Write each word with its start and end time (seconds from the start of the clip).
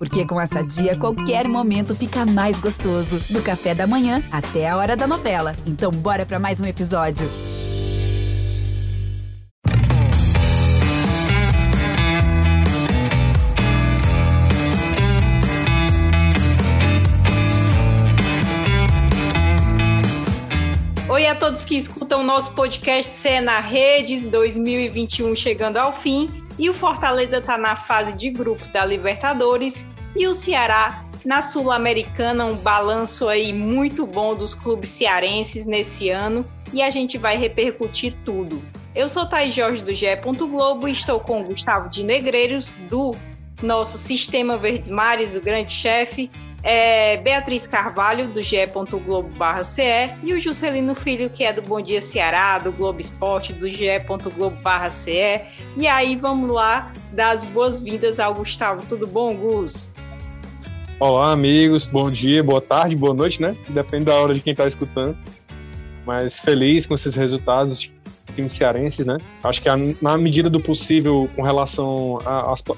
Porque 0.00 0.24
com 0.24 0.40
essa 0.40 0.64
dia, 0.64 0.96
qualquer 0.96 1.46
momento 1.46 1.94
fica 1.94 2.24
mais 2.24 2.58
gostoso. 2.58 3.20
Do 3.28 3.42
café 3.42 3.74
da 3.74 3.86
manhã 3.86 4.22
até 4.32 4.66
a 4.66 4.74
hora 4.74 4.96
da 4.96 5.06
novela. 5.06 5.54
Então, 5.66 5.90
bora 5.90 6.24
para 6.24 6.38
mais 6.38 6.58
um 6.58 6.64
episódio. 6.64 7.28
Oi 21.10 21.26
a 21.26 21.34
todos 21.34 21.62
que 21.62 21.76
escutam 21.76 22.22
o 22.22 22.24
nosso 22.24 22.54
podcast 22.54 23.12
CE 23.12 23.42
na 23.42 23.60
Rede 23.60 24.18
2021 24.22 25.36
chegando 25.36 25.76
ao 25.76 25.92
fim. 25.92 26.39
E 26.60 26.68
o 26.68 26.74
Fortaleza 26.74 27.38
está 27.38 27.56
na 27.56 27.74
fase 27.74 28.12
de 28.12 28.28
grupos 28.28 28.68
da 28.68 28.84
Libertadores 28.84 29.86
e 30.14 30.26
o 30.26 30.34
Ceará 30.34 31.02
na 31.24 31.40
Sul-Americana, 31.40 32.44
um 32.44 32.54
balanço 32.54 33.28
aí 33.28 33.50
muito 33.50 34.06
bom 34.06 34.34
dos 34.34 34.52
clubes 34.52 34.90
cearenses 34.90 35.64
nesse 35.64 36.10
ano 36.10 36.44
e 36.70 36.82
a 36.82 36.90
gente 36.90 37.16
vai 37.16 37.34
repercutir 37.38 38.14
tudo. 38.26 38.62
Eu 38.94 39.08
sou 39.08 39.24
Thaís 39.24 39.54
Jorge 39.54 39.82
do 39.82 39.94
GE. 39.94 40.16
Globo 40.22 40.86
e 40.86 40.92
estou 40.92 41.18
com 41.18 41.40
o 41.40 41.44
Gustavo 41.44 41.88
de 41.88 42.04
Negreiros 42.04 42.74
do 42.90 43.12
nosso 43.62 43.96
Sistema 43.96 44.58
Verdes 44.58 44.90
Mares, 44.90 45.34
o 45.36 45.40
grande 45.40 45.72
chefe, 45.72 46.30
é 46.62 47.16
Beatriz 47.16 47.66
Carvalho, 47.66 48.28
do 48.28 48.42
ge.globo.ce, 48.42 49.82
e 50.22 50.34
o 50.34 50.40
Juscelino 50.40 50.94
Filho, 50.94 51.30
que 51.30 51.44
é 51.44 51.52
do 51.52 51.62
Bom 51.62 51.80
Dia 51.80 52.00
Ceará, 52.00 52.58
do 52.58 52.70
Globo 52.70 53.00
Esporte, 53.00 53.52
do 53.52 53.68
ge.globo.ce. 53.68 55.40
E 55.76 55.86
aí, 55.86 56.16
vamos 56.16 56.50
lá 56.50 56.92
dar 57.12 57.30
as 57.30 57.44
boas-vindas 57.44 58.20
ao 58.20 58.34
Gustavo. 58.34 58.86
Tudo 58.86 59.06
bom, 59.06 59.34
Gus? 59.34 59.90
Olá, 60.98 61.32
amigos. 61.32 61.86
Bom 61.86 62.10
dia, 62.10 62.44
boa 62.44 62.60
tarde, 62.60 62.94
boa 62.94 63.14
noite, 63.14 63.40
né? 63.40 63.56
Depende 63.68 64.04
da 64.04 64.14
hora 64.14 64.34
de 64.34 64.40
quem 64.40 64.50
está 64.50 64.66
escutando. 64.66 65.16
Mas 66.04 66.38
feliz 66.38 66.84
com 66.84 66.94
esses 66.94 67.14
resultados 67.14 67.90
times 68.34 68.52
cearenses, 68.52 69.06
né? 69.06 69.18
Acho 69.42 69.62
que 69.62 69.68
na 70.00 70.16
medida 70.16 70.48
do 70.48 70.60
possível, 70.60 71.26
com 71.34 71.42
relação 71.42 72.18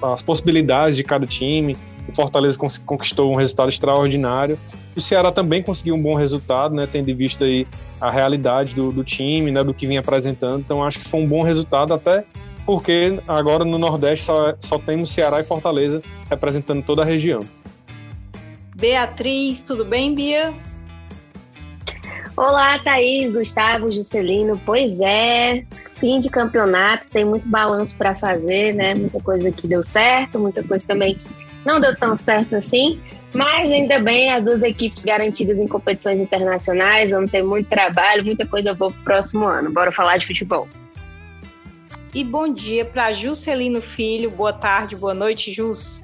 às 0.03 0.23
possibilidades 0.23 0.97
de 0.97 1.05
cada 1.05 1.27
time, 1.27 1.77
o 2.08 2.12
Fortaleza 2.14 2.58
conquistou 2.84 3.33
um 3.33 3.36
resultado 3.36 3.69
extraordinário. 3.69 4.58
O 4.97 5.00
Ceará 5.00 5.33
também 5.33 5.62
conseguiu 5.62 5.95
um 5.95 6.03
bom 6.03 6.14
resultado, 6.14 6.75
né? 6.75 6.86
Tendo 6.91 7.09
em 7.09 7.14
vista 7.14 7.44
aí 7.44 7.67
a 8.00 8.11
realidade 8.11 8.75
do, 8.75 8.89
do 8.89 9.05
time, 9.05 9.50
né? 9.50 9.62
Do 9.64 9.72
que 9.72 9.86
vinha 9.86 10.00
apresentando. 10.00 10.61
Então 10.61 10.83
acho 10.83 10.98
que 10.98 11.09
foi 11.09 11.20
um 11.20 11.27
bom 11.27 11.42
resultado, 11.42 11.94
até 11.94 12.25
porque 12.67 13.20
agora 13.27 13.64
no 13.64 13.78
Nordeste 13.78 14.27
só, 14.27 14.55
só 14.61 14.78
temos 14.78 15.11
Ceará 15.11 15.41
e 15.41 15.44
Fortaleza 15.44 16.03
representando 16.28 16.83
toda 16.83 17.03
a 17.03 17.05
região. 17.05 17.41
Beatriz, 18.77 19.62
tudo 19.62 19.84
bem, 19.84 20.14
Bia? 20.14 20.53
Olá, 22.37 22.78
Thaís, 22.78 23.31
Gustavo, 23.31 23.92
Juscelino. 23.92 24.61
Pois 24.64 25.00
é, 25.00 25.64
fim 25.70 26.19
de 26.19 26.31
campeonato, 26.31 27.09
tem 27.09 27.25
muito 27.25 27.48
balanço 27.48 27.97
para 27.97 28.14
fazer, 28.14 28.75
né? 28.75 28.94
Muita 28.94 29.20
coisa 29.20 29.53
que 29.53 29.66
deu 29.66 29.83
certo, 29.83 30.39
muita 30.39 30.62
coisa 30.62 30.84
também 30.87 31.14
que 31.14 31.42
não 31.65 31.81
deu 31.81 31.97
tão 31.97 32.15
certo 32.15 32.57
assim. 32.57 33.01
Mas 33.33 33.71
ainda 33.71 33.99
bem, 34.01 34.31
as 34.31 34.45
duas 34.45 34.63
equipes 34.63 35.03
garantidas 35.03 35.59
em 35.59 35.67
competições 35.67 36.21
internacionais, 36.21 37.11
vamos 37.11 37.31
ter 37.31 37.43
muito 37.43 37.69
trabalho, 37.69 38.25
muita 38.25 38.47
coisa 38.47 38.75
boa 38.75 38.91
pro 38.93 39.03
próximo 39.03 39.47
ano. 39.47 39.71
Bora 39.71 39.91
falar 39.91 40.19
de 40.19 40.27
futebol. 40.27 40.69
E 42.15 42.23
bom 42.23 42.53
dia 42.53 42.85
para 42.85 43.13
Juscelino 43.13 43.81
Filho, 43.81 44.31
boa 44.31 44.53
tarde, 44.53 44.95
boa 44.95 45.15
noite, 45.15 45.51
Jus. 45.51 46.03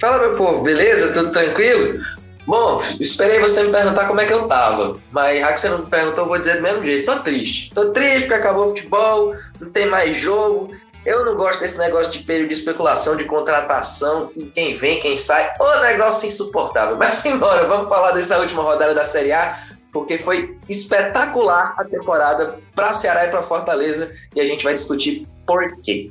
Fala, 0.00 0.28
meu 0.28 0.36
povo, 0.36 0.62
beleza? 0.62 1.12
Tudo 1.12 1.30
tranquilo? 1.30 2.02
Bom, 2.46 2.80
esperei 3.00 3.40
você 3.40 3.64
me 3.64 3.72
perguntar 3.72 4.06
como 4.06 4.20
é 4.20 4.24
que 4.24 4.32
eu 4.32 4.46
tava. 4.46 4.96
Mas 5.10 5.40
já 5.40 5.52
que 5.52 5.60
você 5.60 5.68
não 5.68 5.78
me 5.80 5.86
perguntou, 5.86 6.24
eu 6.24 6.28
vou 6.28 6.38
dizer 6.38 6.56
do 6.56 6.62
mesmo 6.62 6.84
jeito. 6.84 7.12
Tô 7.12 7.20
triste. 7.20 7.70
Tô 7.74 7.90
triste 7.90 8.20
porque 8.20 8.34
acabou 8.34 8.66
o 8.66 8.68
futebol, 8.68 9.34
não 9.60 9.70
tem 9.70 9.86
mais 9.86 10.16
jogo. 10.16 10.72
Eu 11.06 11.24
não 11.24 11.36
gosto 11.36 11.60
desse 11.60 11.78
negócio 11.78 12.10
de 12.10 12.18
período 12.18 12.48
de 12.48 12.54
especulação, 12.54 13.16
de 13.16 13.22
contratação, 13.22 14.28
quem 14.52 14.74
vem, 14.74 14.98
quem 14.98 15.16
sai. 15.16 15.54
Ô 15.60 15.80
negócio 15.82 16.28
insuportável. 16.28 16.96
Mas 16.96 17.24
embora, 17.24 17.68
vamos 17.68 17.88
falar 17.88 18.10
dessa 18.10 18.36
última 18.40 18.60
rodada 18.60 18.92
da 18.92 19.06
Série 19.06 19.30
A, 19.32 19.56
porque 19.92 20.18
foi 20.18 20.58
espetacular 20.68 21.76
a 21.78 21.84
temporada 21.84 22.58
para 22.74 22.92
Ceará 22.92 23.24
e 23.24 23.30
para 23.30 23.44
Fortaleza 23.44 24.12
e 24.34 24.40
a 24.40 24.46
gente 24.46 24.64
vai 24.64 24.74
discutir 24.74 25.24
por 25.46 25.80
quê. 25.80 26.10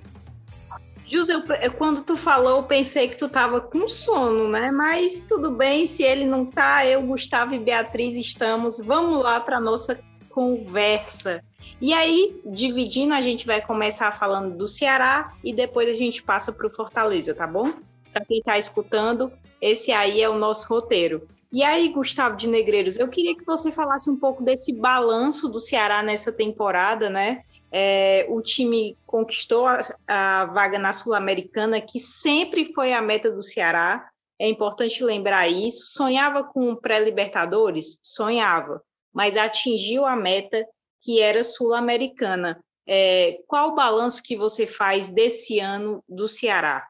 Eu, 1.12 1.72
quando 1.74 2.02
tu 2.02 2.16
falou, 2.16 2.58
eu 2.58 2.64
pensei 2.64 3.10
que 3.10 3.18
tu 3.18 3.28
tava 3.28 3.60
com 3.60 3.90
sono, 3.90 4.48
né? 4.48 4.72
Mas 4.72 5.20
tudo 5.28 5.52
bem, 5.52 5.88
se 5.88 6.04
ele 6.04 6.26
não 6.26 6.46
tá, 6.46 6.86
eu, 6.86 7.02
Gustavo 7.02 7.54
e 7.54 7.60
Beatriz 7.60 8.16
estamos. 8.16 8.80
Vamos 8.80 9.22
lá 9.22 9.42
para 9.42 9.60
nossa 9.60 10.00
conversa. 10.30 11.44
E 11.80 11.94
aí, 11.94 12.40
dividindo, 12.46 13.14
a 13.14 13.22
gente 13.22 13.46
vai 13.46 13.62
começar 13.62 14.12
falando 14.12 14.56
do 14.56 14.68
Ceará 14.68 15.34
e 15.44 15.54
depois 15.54 15.90
a 15.90 15.94
gente 15.94 16.24
passa 16.24 16.52
para 16.52 16.68
o 16.68 16.70
Fortaleza, 16.70 17.34
tá 17.34 17.46
bom? 17.46 17.74
Para 18.12 18.26
quem 18.26 18.40
está 18.40 18.58
escutando, 18.58 19.32
esse 19.62 19.92
aí 19.92 20.22
é 20.22 20.30
o 20.30 20.38
nosso 20.38 20.68
roteiro. 20.68 21.28
E 21.52 21.64
aí, 21.64 21.88
Gustavo 21.90 22.36
de 22.36 22.50
Negreiros, 22.50 23.00
eu 23.00 23.08
queria 23.08 23.36
que 23.36 23.46
você 23.46 23.72
falasse 23.72 24.10
um 24.10 24.18
pouco 24.18 24.44
desse 24.44 24.74
balanço 24.74 25.48
do 25.48 25.60
Ceará 25.60 26.04
nessa 26.04 26.32
temporada, 26.32 27.10
né? 27.10 27.44
É, 27.72 28.26
o 28.30 28.42
time 28.42 28.98
conquistou 29.06 29.66
a, 29.66 29.82
a 30.08 30.46
vaga 30.46 30.78
na 30.78 30.92
Sul-Americana, 30.92 31.80
que 31.80 32.00
sempre 32.00 32.74
foi 32.74 32.94
a 32.94 33.02
meta 33.02 33.32
do 33.32 33.42
Ceará. 33.42 34.10
É 34.40 34.50
importante 34.50 35.04
lembrar 35.04 35.48
isso. 35.48 35.86
Sonhava 35.88 36.44
com 36.44 36.76
pré-Libertadores? 36.76 38.00
Sonhava, 38.04 38.82
mas 39.14 39.38
atingiu 39.38 40.06
a 40.06 40.16
meta 40.16 40.66
que 41.06 41.22
era 41.22 41.44
sul-americana. 41.44 42.60
É, 42.88 43.40
qual 43.48 43.70
o 43.70 43.76
balanço 43.76 44.24
que 44.24 44.36
você 44.36 44.66
faz 44.66 45.08
desse 45.08 45.60
ano 45.60 46.04
do 46.10 46.28
Ceará? 46.28 46.88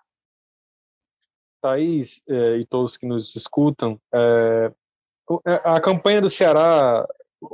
Thaís 1.61 2.21
é, 2.27 2.57
e 2.57 2.65
todos 2.65 2.95
que 2.95 3.05
nos 3.05 3.35
escutam, 3.35 3.99
é, 4.13 4.71
é 5.45 5.61
a 5.65 5.81
campanha 5.81 6.21
do 6.21 6.29
Ceará 6.29 7.05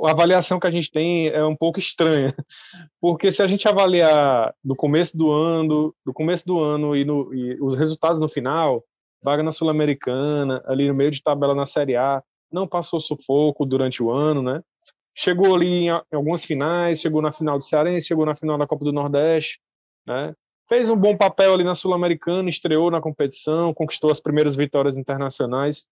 a 0.04 0.10
avaliação 0.10 0.58
que 0.58 0.66
a 0.66 0.70
gente 0.70 0.90
tem 0.90 1.28
é 1.28 1.44
um 1.44 1.56
pouco 1.56 1.78
estranha, 1.78 2.34
porque 3.00 3.30
se 3.30 3.42
a 3.42 3.46
gente 3.46 3.68
avaliar 3.68 4.54
do 4.64 4.74
começo 4.74 5.16
do 5.18 5.30
ano, 5.30 5.94
do 6.04 6.12
começo 6.12 6.46
do 6.46 6.58
ano 6.60 6.96
e, 6.96 7.04
no, 7.04 7.34
e 7.34 7.60
os 7.60 7.76
resultados 7.76 8.20
no 8.20 8.28
final, 8.28 8.82
vaga 9.22 9.42
na 9.42 9.52
Sul-Americana, 9.52 10.62
ali 10.66 10.88
no 10.88 10.94
meio 10.94 11.10
de 11.10 11.22
tabela 11.22 11.54
na 11.54 11.66
Série 11.66 11.96
A, 11.96 12.22
não 12.50 12.66
passou 12.66 13.00
sufoco 13.00 13.66
durante 13.66 14.02
o 14.02 14.10
ano, 14.10 14.42
né? 14.42 14.62
Chegou 15.14 15.54
ali 15.54 15.66
em, 15.66 15.86
em 15.88 16.16
algumas 16.16 16.44
finais, 16.44 17.00
chegou 17.00 17.20
na 17.20 17.32
final 17.32 17.58
do 17.58 17.64
Cearense, 17.64 18.06
chegou 18.06 18.24
na 18.24 18.34
final 18.34 18.56
da 18.56 18.66
Copa 18.66 18.84
do 18.84 18.92
Nordeste, 18.92 19.60
né? 20.06 20.34
Fez 20.68 20.88
um 20.88 20.96
bom 20.96 21.16
papel 21.16 21.52
ali 21.52 21.64
na 21.64 21.74
Sul-Americana, 21.74 22.48
estreou 22.48 22.90
na 22.90 23.00
competição, 23.00 23.74
conquistou 23.74 24.10
as 24.10 24.20
primeiras 24.20 24.56
vitórias 24.56 24.96
internacionais. 24.96 25.86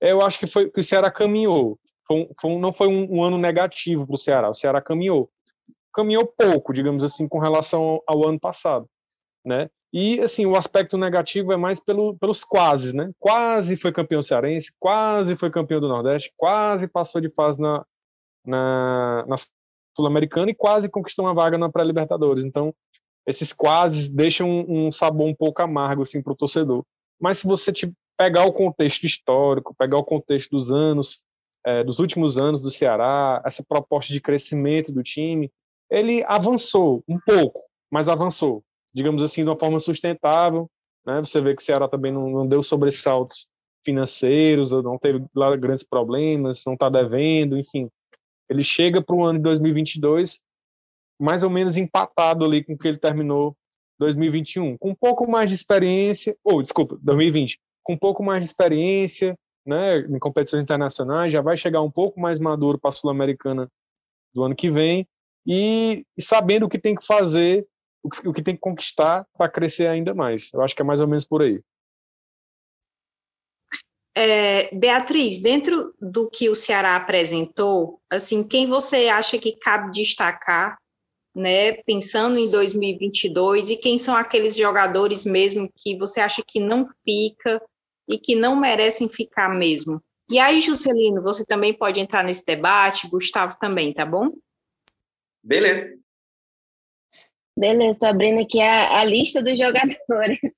Eu 0.00 0.22
acho 0.22 0.38
que 0.38 0.46
foi 0.46 0.70
que 0.70 0.80
o 0.80 0.82
Ceará 0.82 1.10
caminhou, 1.10 1.78
foi, 2.08 2.28
foi, 2.40 2.58
não 2.58 2.72
foi 2.72 2.88
um, 2.88 3.18
um 3.18 3.22
ano 3.22 3.38
negativo 3.38 4.06
para 4.06 4.14
o 4.14 4.18
Ceará. 4.18 4.48
O 4.48 4.54
Ceará 4.54 4.80
caminhou. 4.80 5.30
Caminhou 5.92 6.26
pouco, 6.26 6.72
digamos 6.72 7.04
assim, 7.04 7.28
com 7.28 7.38
relação 7.38 7.82
ao, 7.82 8.02
ao 8.06 8.28
ano 8.28 8.40
passado. 8.40 8.88
Né? 9.44 9.70
E 9.92 10.20
assim, 10.20 10.46
o 10.46 10.56
aspecto 10.56 10.98
negativo 10.98 11.52
é 11.52 11.56
mais 11.56 11.80
pelo, 11.80 12.16
pelos 12.18 12.44
quase, 12.44 12.94
né? 12.94 13.10
Quase 13.18 13.76
foi 13.76 13.92
campeão 13.92 14.20
cearense, 14.20 14.72
quase 14.78 15.36
foi 15.36 15.50
campeão 15.50 15.80
do 15.80 15.88
Nordeste, 15.88 16.32
quase 16.36 16.88
passou 16.88 17.20
de 17.20 17.30
fase 17.30 17.60
na, 17.60 17.84
na, 18.48 19.24
na 19.26 19.36
Sul-Americana 19.96 20.50
e 20.50 20.54
quase 20.54 20.88
conquistou 20.88 21.24
uma 21.24 21.34
vaga 21.34 21.58
na 21.58 21.70
pré-Libertadores. 21.70 22.44
Então, 22.44 22.74
esses 23.26 23.52
quase 23.52 24.14
deixam 24.14 24.48
um, 24.48 24.86
um 24.86 24.92
sabor 24.92 25.28
um 25.28 25.34
pouco 25.34 25.62
amargo 25.62 26.02
assim 26.02 26.22
para 26.22 26.32
o 26.32 26.36
torcedor. 26.36 26.84
Mas 27.20 27.38
se 27.38 27.46
você 27.46 27.72
pegar 28.16 28.44
o 28.44 28.52
contexto 28.52 29.04
histórico, 29.04 29.74
pegar 29.76 29.98
o 29.98 30.04
contexto 30.04 30.50
dos 30.50 30.70
anos 30.70 31.22
é, 31.66 31.84
dos 31.84 31.98
últimos 31.98 32.38
anos 32.38 32.62
do 32.62 32.70
Ceará, 32.70 33.42
essa 33.44 33.62
proposta 33.62 34.12
de 34.12 34.20
crescimento 34.20 34.90
do 34.90 35.02
time, 35.02 35.52
ele 35.90 36.24
avançou 36.24 37.02
um 37.08 37.18
pouco, 37.18 37.60
mas 37.90 38.08
avançou, 38.08 38.62
digamos 38.94 39.22
assim, 39.22 39.42
de 39.42 39.50
uma 39.50 39.58
forma 39.58 39.78
sustentável. 39.78 40.70
Né? 41.06 41.20
Você 41.20 41.40
vê 41.40 41.54
que 41.54 41.62
o 41.62 41.64
Ceará 41.64 41.88
também 41.88 42.12
não, 42.12 42.30
não 42.30 42.46
deu 42.46 42.62
sobressaltos 42.62 43.48
financeiros, 43.84 44.70
não 44.70 44.98
teve 44.98 45.24
lá 45.34 45.54
grandes 45.56 45.82
problemas, 45.82 46.62
não 46.66 46.74
está 46.74 46.88
devendo, 46.88 47.56
enfim. 47.56 47.88
Ele 48.48 48.64
chega 48.64 49.02
para 49.02 49.14
o 49.14 49.24
ano 49.24 49.38
de 49.38 49.42
2022 49.44 50.42
mais 51.18 51.42
ou 51.42 51.50
menos 51.50 51.76
empatado 51.76 52.44
ali 52.44 52.62
com 52.62 52.74
o 52.74 52.78
que 52.78 52.86
ele 52.86 52.98
terminou 52.98 53.56
2021, 53.98 54.78
com 54.78 54.90
um 54.90 54.94
pouco 54.94 55.28
mais 55.28 55.48
de 55.50 55.56
experiência, 55.56 56.36
ou 56.44 56.62
desculpa, 56.62 56.96
2020, 57.02 57.58
com 57.82 57.94
um 57.94 57.98
pouco 57.98 58.22
mais 58.22 58.44
de 58.44 58.48
experiência, 58.48 59.36
né, 59.66 59.98
em 59.98 60.18
competições 60.18 60.62
internacionais, 60.62 61.32
já 61.32 61.42
vai 61.42 61.56
chegar 61.56 61.82
um 61.82 61.90
pouco 61.90 62.20
mais 62.20 62.38
maduro 62.38 62.78
para 62.78 62.90
a 62.90 62.92
Sul-Americana 62.92 63.68
do 64.32 64.44
ano 64.44 64.54
que 64.54 64.70
vem 64.70 65.06
e, 65.44 66.04
e, 66.16 66.22
sabendo 66.22 66.66
o 66.66 66.68
que 66.68 66.78
tem 66.78 66.94
que 66.94 67.04
fazer, 67.04 67.66
o 68.02 68.08
que, 68.08 68.28
o 68.28 68.32
que 68.32 68.42
tem 68.42 68.54
que 68.54 68.60
conquistar 68.60 69.26
para 69.36 69.50
crescer 69.50 69.88
ainda 69.88 70.14
mais. 70.14 70.50
Eu 70.54 70.62
acho 70.62 70.76
que 70.76 70.82
é 70.82 70.84
mais 70.84 71.00
ou 71.00 71.08
menos 71.08 71.24
por 71.24 71.42
aí. 71.42 71.60
É, 74.20 74.74
Beatriz, 74.74 75.38
dentro 75.38 75.94
do 76.00 76.28
que 76.28 76.48
o 76.48 76.54
Ceará 76.56 76.96
apresentou, 76.96 78.00
assim, 78.10 78.42
quem 78.42 78.66
você 78.66 79.06
acha 79.06 79.38
que 79.38 79.52
cabe 79.52 79.92
destacar, 79.92 80.76
né, 81.32 81.74
pensando 81.84 82.36
em 82.36 82.50
2022, 82.50 83.70
e 83.70 83.76
quem 83.76 83.96
são 83.96 84.16
aqueles 84.16 84.56
jogadores 84.56 85.24
mesmo 85.24 85.70
que 85.72 85.96
você 85.96 86.18
acha 86.20 86.42
que 86.44 86.58
não 86.58 86.88
fica 87.04 87.62
e 88.08 88.18
que 88.18 88.34
não 88.34 88.56
merecem 88.56 89.08
ficar 89.08 89.50
mesmo? 89.50 90.02
E 90.28 90.40
aí, 90.40 90.60
Juscelino, 90.60 91.22
você 91.22 91.44
também 91.46 91.72
pode 91.72 92.00
entrar 92.00 92.24
nesse 92.24 92.44
debate, 92.44 93.08
Gustavo 93.08 93.56
também, 93.60 93.94
tá 93.94 94.04
bom? 94.04 94.32
Beleza. 95.44 95.96
Beleza, 97.56 97.92
estou 97.92 98.08
abrindo 98.08 98.40
aqui 98.40 98.60
a, 98.60 98.98
a 98.98 99.04
lista 99.04 99.40
dos 99.40 99.56
jogadores. 99.56 100.57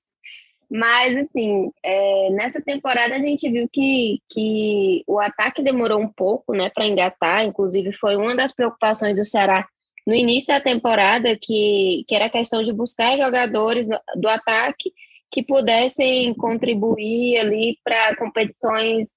Mas, 0.71 1.17
assim, 1.17 1.69
é, 1.83 2.29
nessa 2.29 2.61
temporada 2.61 3.13
a 3.13 3.19
gente 3.19 3.49
viu 3.49 3.67
que, 3.69 4.19
que 4.29 5.03
o 5.05 5.19
ataque 5.19 5.61
demorou 5.61 5.99
um 5.99 6.07
pouco 6.07 6.53
né, 6.53 6.71
para 6.73 6.85
engatar, 6.85 7.43
inclusive 7.43 7.91
foi 7.91 8.15
uma 8.15 8.33
das 8.37 8.53
preocupações 8.53 9.17
do 9.17 9.25
Ceará 9.25 9.67
no 10.07 10.15
início 10.15 10.47
da 10.47 10.61
temporada, 10.61 11.37
que, 11.39 12.05
que 12.07 12.15
era 12.15 12.25
a 12.25 12.29
questão 12.29 12.63
de 12.63 12.71
buscar 12.71 13.17
jogadores 13.17 13.85
do 14.15 14.29
ataque 14.29 14.93
que 15.29 15.43
pudessem 15.43 16.33
contribuir 16.33 17.39
ali 17.39 17.77
para 17.83 18.15
competições 18.15 19.09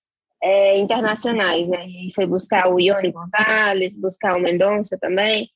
é, 0.42 0.76
internacionais, 0.78 1.68
né? 1.68 1.86
E 1.86 2.12
foi 2.14 2.26
buscar 2.26 2.68
o 2.68 2.80
Ione 2.80 3.12
Gonzalez, 3.12 3.96
buscar 3.96 4.36
o 4.36 4.40
Mendonça 4.40 4.98
também, 5.00 5.48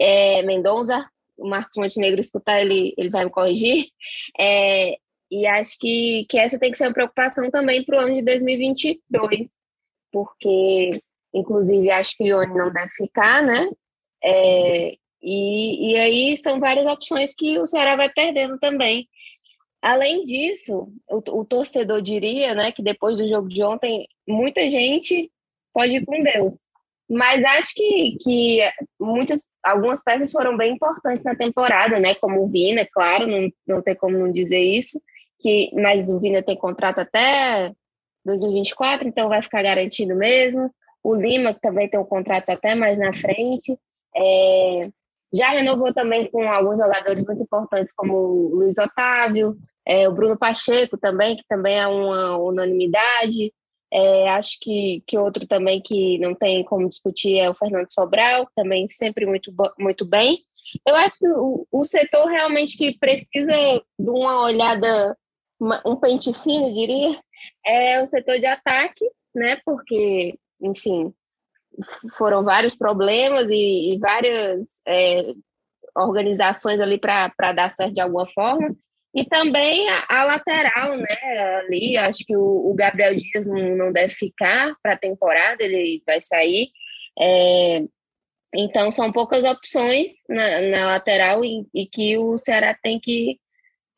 é, 0.00 0.42
Mendonça, 0.42 1.06
o 1.36 1.46
Marcos 1.46 1.76
Montenegro 1.76 2.20
escutar, 2.20 2.60
ele, 2.60 2.94
ele 2.96 3.10
vai 3.10 3.24
me 3.24 3.30
corrigir, 3.30 3.86
é, 4.40 4.96
e 5.32 5.46
acho 5.46 5.78
que, 5.78 6.26
que 6.28 6.38
essa 6.38 6.58
tem 6.58 6.70
que 6.70 6.76
ser 6.76 6.84
uma 6.84 6.92
preocupação 6.92 7.50
também 7.50 7.82
para 7.82 7.96
o 7.96 8.00
ano 8.02 8.16
de 8.16 8.22
2022, 8.22 9.48
porque, 10.12 11.00
inclusive, 11.32 11.90
acho 11.90 12.14
que 12.18 12.24
o 12.24 12.26
Ione 12.26 12.54
não 12.54 12.70
deve 12.70 12.90
ficar, 12.90 13.42
né? 13.42 13.70
É, 14.22 14.94
e, 15.22 15.92
e 15.92 15.96
aí 15.96 16.36
são 16.36 16.60
várias 16.60 16.84
opções 16.84 17.34
que 17.34 17.58
o 17.58 17.66
Ceará 17.66 17.96
vai 17.96 18.12
perdendo 18.12 18.58
também. 18.58 19.08
Além 19.80 20.22
disso, 20.22 20.92
o, 21.08 21.40
o, 21.40 21.44
torcedor 21.46 22.02
diria 22.02 22.54
né, 22.54 22.70
que 22.70 22.82
depois 22.82 23.16
do 23.16 23.26
jogo 23.26 23.48
de 23.48 23.62
ontem, 23.62 24.06
muita 24.28 24.68
gente 24.68 25.32
pode 25.72 25.96
ir 25.96 26.04
com 26.04 26.22
Deus. 26.22 26.58
Mas 27.08 27.42
acho 27.42 27.72
que, 27.74 28.18
que 28.20 28.58
muitas, 29.00 29.40
algumas 29.64 30.02
peças 30.04 30.30
foram 30.30 30.58
bem 30.58 30.74
importantes 30.74 31.24
na 31.24 31.34
temporada, 31.34 31.98
né? 31.98 32.14
Como 32.16 32.42
o 32.42 32.46
Vina, 32.46 32.86
claro, 32.92 33.26
não, 33.26 33.48
não 33.66 33.82
tem 33.82 33.96
como 33.96 34.18
não 34.18 34.30
dizer 34.30 34.60
isso 34.60 35.00
que 35.42 35.70
mas 35.74 36.10
o 36.10 36.20
Vina 36.20 36.42
tem 36.42 36.56
contrato 36.56 37.00
até 37.00 37.72
2024, 38.24 39.08
então 39.08 39.28
vai 39.28 39.42
ficar 39.42 39.62
garantido 39.62 40.14
mesmo. 40.14 40.70
O 41.02 41.14
Lima, 41.14 41.52
que 41.52 41.60
também 41.60 41.88
tem 41.88 41.98
um 41.98 42.04
contrato 42.04 42.50
até 42.50 42.74
mais 42.74 42.98
na 42.98 43.12
frente. 43.12 43.76
É, 44.16 44.88
já 45.32 45.48
renovou 45.48 45.92
também 45.92 46.30
com 46.30 46.42
alguns 46.48 46.76
jogadores 46.76 47.24
muito 47.24 47.42
importantes, 47.42 47.92
como 47.94 48.14
o 48.14 48.54
Luiz 48.54 48.78
Otávio, 48.78 49.56
é, 49.86 50.08
o 50.08 50.12
Bruno 50.12 50.38
Pacheco 50.38 50.96
também, 50.96 51.34
que 51.34 51.44
também 51.48 51.78
é 51.78 51.86
uma 51.86 52.36
unanimidade. 52.36 53.52
É, 53.94 54.30
acho 54.30 54.58
que, 54.60 55.02
que 55.06 55.18
outro 55.18 55.46
também 55.46 55.80
que 55.82 56.18
não 56.18 56.34
tem 56.34 56.64
como 56.64 56.88
discutir 56.88 57.38
é 57.38 57.50
o 57.50 57.54
Fernando 57.54 57.92
Sobral, 57.92 58.48
também 58.56 58.88
sempre 58.88 59.26
muito, 59.26 59.52
muito 59.78 60.04
bem. 60.06 60.38
Eu 60.86 60.94
acho 60.96 61.18
que 61.18 61.28
o, 61.28 61.66
o 61.70 61.84
setor 61.84 62.26
realmente 62.26 62.76
que 62.78 62.96
precisa 62.98 63.52
de 63.98 64.10
uma 64.10 64.44
olhada 64.44 65.16
um 65.86 65.96
pente 65.96 66.32
fino, 66.32 66.72
diria, 66.72 67.18
é 67.64 68.00
o 68.02 68.06
setor 68.06 68.38
de 68.38 68.46
ataque, 68.46 69.04
né? 69.34 69.58
Porque, 69.64 70.38
enfim, 70.60 71.12
foram 72.16 72.44
vários 72.44 72.76
problemas 72.76 73.50
e, 73.50 73.94
e 73.94 73.98
várias 73.98 74.82
é, 74.86 75.32
organizações 75.96 76.80
ali 76.80 76.98
para 76.98 77.52
dar 77.52 77.70
certo 77.70 77.94
de 77.94 78.00
alguma 78.00 78.26
forma. 78.28 78.74
E 79.14 79.24
também 79.26 79.88
a, 79.90 80.06
a, 80.08 80.24
lateral, 80.24 80.96
né? 80.96 81.56
Ali, 81.58 81.96
acho 81.98 82.24
que 82.24 82.34
o, 82.34 82.70
o 82.70 82.74
Gabriel 82.74 83.14
Dias 83.14 83.44
não, 83.46 83.76
não 83.76 83.92
deve 83.92 84.12
ficar 84.12 84.74
para 84.82 84.94
a 84.94 84.98
temporada, 84.98 85.62
ele 85.62 86.02
vai 86.06 86.22
sair. 86.22 86.70
É, 87.18 87.84
então, 88.54 88.90
são 88.90 89.12
poucas 89.12 89.44
opções 89.44 90.10
na, 90.28 90.60
na 90.62 90.86
lateral 90.86 91.44
e, 91.44 91.66
e, 91.74 91.86
que 91.86 92.18
o 92.18 92.38
Ceará 92.38 92.76
tem 92.82 92.98
que 92.98 93.38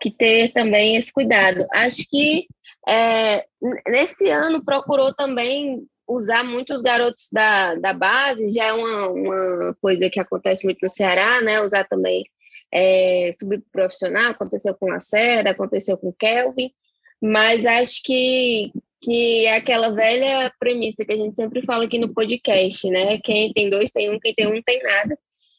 que 0.00 0.10
ter 0.10 0.52
também 0.52 0.96
esse 0.96 1.12
cuidado. 1.12 1.66
Acho 1.72 2.04
que 2.08 2.46
é, 2.88 3.44
nesse 3.88 4.28
ano 4.28 4.64
procurou 4.64 5.14
também 5.14 5.86
usar 6.06 6.44
muitos 6.44 6.82
garotos 6.82 7.28
da, 7.32 7.74
da 7.76 7.92
base, 7.92 8.52
já 8.52 8.66
é 8.66 8.72
uma, 8.72 9.08
uma 9.08 9.74
coisa 9.80 10.10
que 10.10 10.20
acontece 10.20 10.64
muito 10.64 10.80
no 10.82 10.88
Ceará, 10.88 11.40
né? 11.40 11.60
Usar 11.62 11.84
também 11.84 12.24
é, 12.72 13.32
subprofissional, 13.38 14.32
aconteceu 14.32 14.74
com 14.74 14.90
Lacerda, 14.90 15.50
aconteceu 15.50 15.96
com 15.96 16.12
Kelvin, 16.12 16.70
mas 17.22 17.64
acho 17.64 18.02
que, 18.02 18.72
que 19.00 19.46
é 19.46 19.56
aquela 19.56 19.90
velha 19.90 20.52
premissa 20.58 21.04
que 21.04 21.12
a 21.12 21.16
gente 21.16 21.36
sempre 21.36 21.62
fala 21.62 21.84
aqui 21.84 21.98
no 21.98 22.12
podcast, 22.12 22.88
né? 22.90 23.18
Quem 23.22 23.52
tem 23.52 23.70
dois 23.70 23.90
tem 23.90 24.10
um, 24.10 24.18
quem 24.18 24.34
tem 24.34 24.46
um 24.46 24.60
tem 24.62 24.82
nada. 24.82 25.18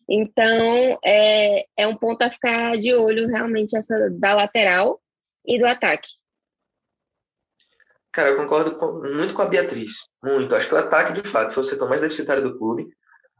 Então, 0.10 1.00
é, 1.04 1.66
é 1.78 1.88
um 1.88 1.96
ponto 1.96 2.22
a 2.22 2.30
ficar 2.30 2.78
de 2.78 2.94
olho, 2.94 3.28
realmente, 3.28 3.76
essa 3.76 4.10
da 4.12 4.36
lateral 4.36 5.02
e 5.46 5.60
do 5.60 5.66
ataque. 5.66 6.10
Cara, 8.12 8.30
eu 8.30 8.38
concordo 8.38 8.78
com, 8.78 9.02
muito 9.14 9.34
com 9.34 9.42
a 9.42 9.46
Beatriz. 9.48 10.08
Muito. 10.24 10.56
Acho 10.56 10.70
que 10.70 10.76
o 10.76 10.78
ataque, 10.78 11.14
de 11.14 11.28
fato, 11.28 11.54
foi 11.54 11.64
o 11.64 11.66
setor 11.66 11.90
mais 11.90 12.02
deficitário 12.02 12.44
do 12.44 12.58
clube. 12.58 12.88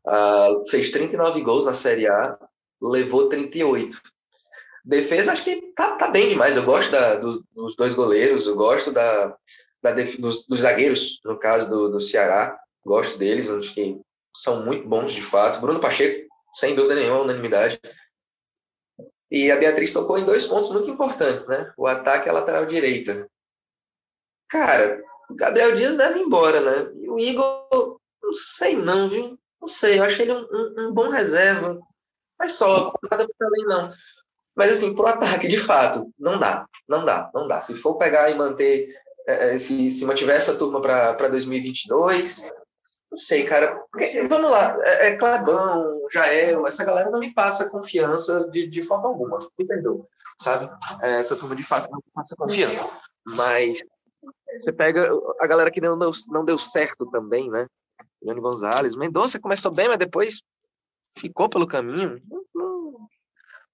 Uh, 0.06 0.70
fez 0.70 0.92
39 0.92 1.42
gols 1.42 1.66
na 1.66 1.74
Série 1.74 2.08
A, 2.08 2.38
levou 2.82 3.30
38. 3.30 4.02
Defesa, 4.84 5.32
acho 5.32 5.44
que 5.44 5.74
tá, 5.74 5.94
tá 5.94 6.10
bem 6.10 6.28
demais. 6.28 6.58
Eu 6.58 6.64
gosto 6.64 6.92
da, 6.92 7.16
do, 7.16 7.44
dos 7.56 7.76
dois 7.76 7.96
goleiros, 7.96 8.46
eu 8.46 8.56
gosto 8.56 8.92
da, 8.92 9.36
da 9.82 9.92
def, 9.92 10.18
dos, 10.18 10.46
dos, 10.46 10.60
zagueiros, 10.60 11.22
no 11.24 11.40
caso 11.40 11.70
do, 11.70 11.90
do 11.90 12.00
Ceará. 12.00 12.60
Gosto 12.86 13.18
deles, 13.18 13.50
acho 13.50 13.74
que 13.74 13.98
são 14.36 14.66
muito 14.66 14.88
bons 14.88 15.14
de 15.14 15.22
fato. 15.22 15.62
Bruno 15.62 15.80
Pacheco, 15.80 16.25
sem 16.56 16.74
dúvida 16.74 16.96
nenhuma, 16.96 17.22
unanimidade. 17.22 17.80
E 19.30 19.52
a 19.52 19.58
Beatriz 19.58 19.92
tocou 19.92 20.18
em 20.18 20.26
dois 20.26 20.46
pontos 20.46 20.70
muito 20.72 20.90
importantes, 20.90 21.46
né? 21.48 21.74
O 21.78 21.86
ataque 21.86 22.30
a 22.30 22.34
lateral 22.34 22.66
direita. 22.66 23.30
Cara, 24.50 25.04
o 25.30 25.36
Gabriel 25.36 25.76
Dias 25.76 25.98
deve 25.98 26.20
ir 26.20 26.24
embora, 26.24 26.62
né? 26.62 26.92
E 26.96 27.10
o 27.10 27.20
Igor, 27.20 28.00
não 28.24 28.34
sei 28.34 28.78
não, 28.78 29.10
viu? 29.10 29.38
Não 29.60 29.68
sei, 29.68 30.00
eu 30.00 30.04
achei 30.04 30.26
ele 30.26 30.34
um, 30.34 30.48
um, 30.52 30.88
um 30.88 30.94
bom 30.94 31.10
reserva. 31.10 31.78
Mas 32.40 32.54
só, 32.54 32.94
nada 33.12 33.28
para 33.38 33.48
além 33.48 33.66
não. 33.66 33.92
Mas 34.56 34.72
assim, 34.72 34.96
pro 34.96 35.08
ataque, 35.08 35.48
de 35.48 35.58
fato, 35.58 36.10
não 36.18 36.40
dá. 36.40 36.66
Não 36.88 37.04
dá, 37.04 37.30
não 37.34 37.48
dá. 37.48 37.60
Se 37.60 37.74
for 37.76 37.96
pegar 37.98 38.30
e 38.30 38.36
manter, 38.36 38.88
é, 39.28 39.56
é 39.56 39.58
se, 39.58 39.90
se 39.92 40.06
mantiver 40.06 40.36
essa 40.36 40.58
turma 40.58 40.82
para 40.82 41.28
2022, 41.28 42.50
não 43.16 43.18
sei, 43.18 43.46
cara. 43.46 43.82
Vamos 44.28 44.52
lá, 44.52 44.78
é, 44.84 45.08
é 45.08 45.16
Clabão, 45.16 46.02
Jael, 46.12 46.68
essa 46.68 46.84
galera 46.84 47.10
não 47.10 47.20
me 47.20 47.34
passa 47.34 47.70
confiança 47.70 48.50
de, 48.50 48.68
de 48.68 48.82
forma 48.84 49.08
alguma. 49.08 49.40
Perdoa, 49.56 50.06
sabe? 50.42 50.70
É, 51.02 51.22
essa 51.22 51.38
turma 51.38 51.56
de 51.56 51.64
fato 51.64 51.90
não 51.90 51.98
me 51.98 52.12
passa 52.14 52.36
confiança. 52.36 52.86
Mas 53.26 53.80
você 54.58 54.74
pega 54.74 55.10
a 55.40 55.48
galera 55.48 55.72
que 55.72 55.80
não 55.80 55.98
não 56.28 56.44
deu 56.44 56.58
certo 56.58 57.10
também, 57.10 57.50
né? 57.50 57.68
Leandro 58.22 58.44
Gonzalez, 58.44 58.98
Mendonça 58.98 59.40
começou 59.40 59.72
bem, 59.72 59.88
mas 59.88 59.98
depois 59.98 60.42
ficou 61.18 61.48
pelo 61.48 61.66
caminho. 61.66 62.22
Não, 62.54 63.08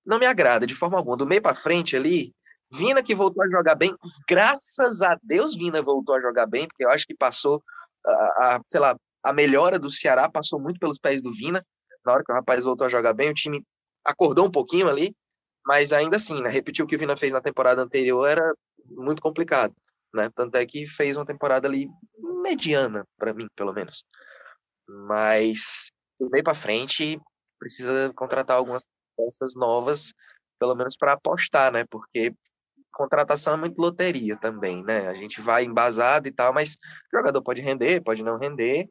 não 0.06 0.20
me 0.20 0.28
agrada 0.28 0.68
de 0.68 0.76
forma 0.76 1.00
alguma. 1.00 1.18
Do 1.18 1.26
meio 1.26 1.42
para 1.42 1.56
frente 1.56 1.96
ali, 1.96 2.32
Vina 2.72 3.02
que 3.02 3.16
voltou 3.16 3.44
a 3.44 3.50
jogar 3.50 3.74
bem, 3.74 3.96
graças 4.30 5.02
a 5.02 5.18
Deus 5.24 5.56
Vina 5.56 5.82
voltou 5.82 6.16
a 6.16 6.22
jogar 6.22 6.46
bem, 6.46 6.68
porque 6.68 6.86
eu 6.86 6.90
acho 6.90 7.08
que 7.08 7.16
passou 7.16 7.62
a, 8.06 8.56
a 8.56 8.62
sei 8.70 8.80
lá, 8.80 8.96
a 9.24 9.34
melhora 9.34 9.78
do 9.78 9.90
Ceará 9.90 10.30
passou 10.30 10.60
muito 10.60 10.80
pelos 10.80 11.00
pés 11.00 11.22
do 11.22 11.32
Vina. 11.32 11.66
Na 12.06 12.14
hora 12.14 12.24
que 12.24 12.32
o 12.32 12.36
rapaz 12.36 12.64
voltou 12.64 12.88
a 12.88 12.90
jogar 12.90 13.14
bem, 13.14 13.30
o 13.30 13.34
time 13.34 13.64
acordou 14.04 14.48
um 14.48 14.52
pouquinho 14.52 14.88
ali, 14.88 15.16
mas 15.66 15.94
ainda 15.94 16.18
assim, 16.18 16.42
né, 16.42 16.50
repetir 16.50 16.84
o 16.84 16.88
que 16.88 16.96
o 16.96 17.00
Vina 17.00 17.16
fez 17.16 17.34
na 17.34 17.42
temporada 17.42 17.82
anterior 17.82 18.28
era 18.28 18.54
muito 18.86 19.22
complicado, 19.22 19.76
né? 20.14 20.30
Tanto 20.34 20.56
é 20.56 20.66
que 20.66 20.86
fez 20.86 21.16
uma 21.18 21.26
temporada 21.26 21.68
ali 21.68 21.88
mediana 22.42 23.06
para 23.18 23.34
mim, 23.34 23.48
pelo 23.56 23.74
menos. 23.74 24.04
Mas 24.88 25.92
meio 26.20 26.44
para 26.44 26.56
frente 26.56 27.20
precisa 27.60 28.12
contratar 28.16 28.58
algumas 28.58 28.84
peças 29.16 29.56
novas, 29.56 30.14
pelo 30.60 30.76
menos 30.76 30.98
para 30.98 31.14
apostar, 31.14 31.72
né? 31.72 31.86
Porque 31.90 32.34
contratação 32.92 33.54
é 33.54 33.58
muito 33.58 33.80
loteria 33.80 34.36
também, 34.36 34.84
né? 34.84 35.08
A 35.08 35.14
gente 35.14 35.40
vai 35.42 35.64
embasado 35.64 36.28
e 36.28 36.32
tal, 36.32 36.54
mas 36.54 36.74
o 36.74 37.18
jogador 37.18 37.42
pode 37.42 37.62
render, 37.62 38.02
pode 38.02 38.24
não 38.24 38.38
render, 38.38 38.90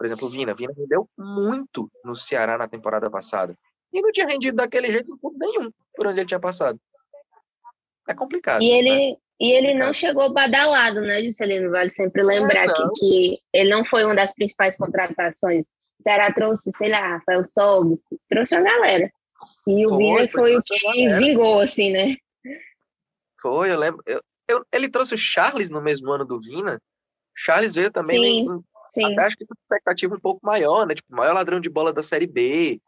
por 0.00 0.06
exemplo, 0.06 0.28
o 0.28 0.30
Vina. 0.30 0.54
Vina 0.54 0.72
rendeu 0.74 1.06
muito 1.18 1.90
no 2.02 2.16
Ceará 2.16 2.56
na 2.56 2.66
temporada 2.66 3.10
passada. 3.10 3.54
E 3.92 4.00
não 4.00 4.10
tinha 4.10 4.26
rendido 4.26 4.56
daquele 4.56 4.90
jeito 4.90 5.14
por 5.18 5.30
nenhum 5.36 5.70
por 5.94 6.06
onde 6.06 6.20
ele 6.20 6.26
tinha 6.26 6.40
passado. 6.40 6.80
É 8.08 8.14
complicado. 8.14 8.62
E 8.62 8.70
ele, 8.70 9.10
né? 9.10 9.16
E 9.38 9.52
ele 9.52 9.74
não 9.74 9.92
chegou 9.92 10.32
badalado, 10.32 11.02
né, 11.02 11.22
Juscelino? 11.22 11.70
Vale 11.70 11.90
sempre 11.90 12.22
lembrar 12.22 12.64
é, 12.64 12.72
que, 12.72 12.88
que 12.94 13.38
ele 13.52 13.68
não 13.68 13.84
foi 13.84 14.02
uma 14.02 14.14
das 14.14 14.34
principais 14.34 14.74
contratações. 14.74 15.66
O 15.98 16.02
Ceará 16.02 16.32
trouxe, 16.32 16.70
sei 16.78 16.88
lá, 16.88 17.18
Rafael 17.18 17.44
Sobis, 17.44 18.00
trouxe 18.26 18.54
a 18.54 18.62
galera. 18.62 19.12
E 19.66 19.86
o 19.86 19.98
Vina 19.98 20.26
foi, 20.28 20.56
o 20.56 20.60
que 20.60 21.08
vingou, 21.18 21.60
assim, 21.60 21.92
né? 21.92 22.16
Foi, 23.38 23.70
eu 23.70 23.78
lembro. 23.78 24.02
Eu, 24.06 24.22
eu, 24.48 24.64
ele 24.72 24.88
trouxe 24.88 25.12
o 25.12 25.18
Charles 25.18 25.68
no 25.68 25.82
mesmo 25.82 26.10
ano 26.10 26.24
do 26.24 26.40
Vina. 26.40 26.80
Charles 27.36 27.74
veio 27.74 27.90
também 27.90 28.46
em, 28.46 28.64
sim. 28.92 29.12
até 29.12 29.26
acho 29.26 29.36
que 29.36 29.46
com 29.46 29.54
expectativa 29.58 30.14
um 30.14 30.20
pouco 30.20 30.40
maior, 30.42 30.86
né? 30.86 30.94
Tipo, 30.94 31.14
maior 31.14 31.34
ladrão 31.34 31.60
de 31.60 31.70
bola 31.70 31.92
da 31.92 32.02
Série 32.02 32.26
B. 32.26 32.80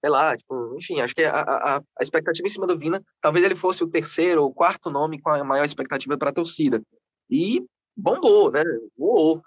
Sei 0.00 0.10
lá, 0.10 0.36
tipo, 0.36 0.76
enfim, 0.76 1.00
acho 1.00 1.14
que 1.14 1.24
a, 1.24 1.40
a, 1.40 1.76
a 1.78 2.02
expectativa 2.02 2.46
em 2.46 2.50
cima 2.50 2.66
do 2.66 2.78
Vina, 2.78 3.02
talvez 3.20 3.44
ele 3.44 3.56
fosse 3.56 3.82
o 3.82 3.88
terceiro 3.88 4.42
ou 4.42 4.52
quarto 4.52 4.90
nome 4.90 5.20
com 5.20 5.30
a 5.30 5.42
maior 5.42 5.64
expectativa 5.64 6.16
para 6.18 6.30
a 6.30 6.34
torcida. 6.34 6.82
E 7.30 7.64
bombou, 7.96 8.50
né? 8.50 8.62
Voou. 8.96 9.42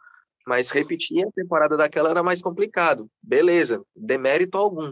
Mas 0.46 0.72
repetir 0.72 1.25
a 1.25 1.32
temporada 1.32 1.78
daquela 1.78 2.10
era 2.10 2.24
mais 2.24 2.42
complicado. 2.42 3.08
Beleza, 3.22 3.84
demérito 3.96 4.58
algum. 4.58 4.92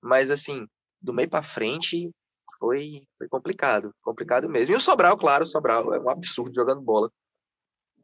Mas 0.00 0.30
assim, 0.30 0.66
do 1.02 1.12
meio 1.12 1.28
para 1.28 1.42
frente 1.42 2.10
foi, 2.58 3.02
foi 3.18 3.28
complicado, 3.28 3.92
complicado 4.02 4.48
mesmo. 4.48 4.74
E 4.74 4.76
o 4.76 4.80
Sobral, 4.80 5.16
claro, 5.16 5.44
o 5.44 5.46
Sobral 5.46 5.94
é 5.94 6.00
um 6.00 6.08
absurdo 6.08 6.54
jogando 6.54 6.80
bola. 6.80 7.10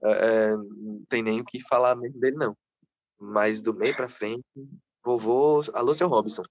É, 0.04 0.50
não 0.52 1.02
tem 1.08 1.22
nem 1.22 1.40
o 1.40 1.44
que 1.44 1.60
falar 1.60 1.94
mesmo 1.94 2.18
dele, 2.18 2.36
não. 2.36 2.56
Mas 3.18 3.62
do 3.62 3.72
meio 3.72 3.94
para 3.94 4.08
frente, 4.08 4.42
vovô, 5.04 5.62
alô, 5.74 5.94
seu 5.94 6.08
Robson. 6.08 6.42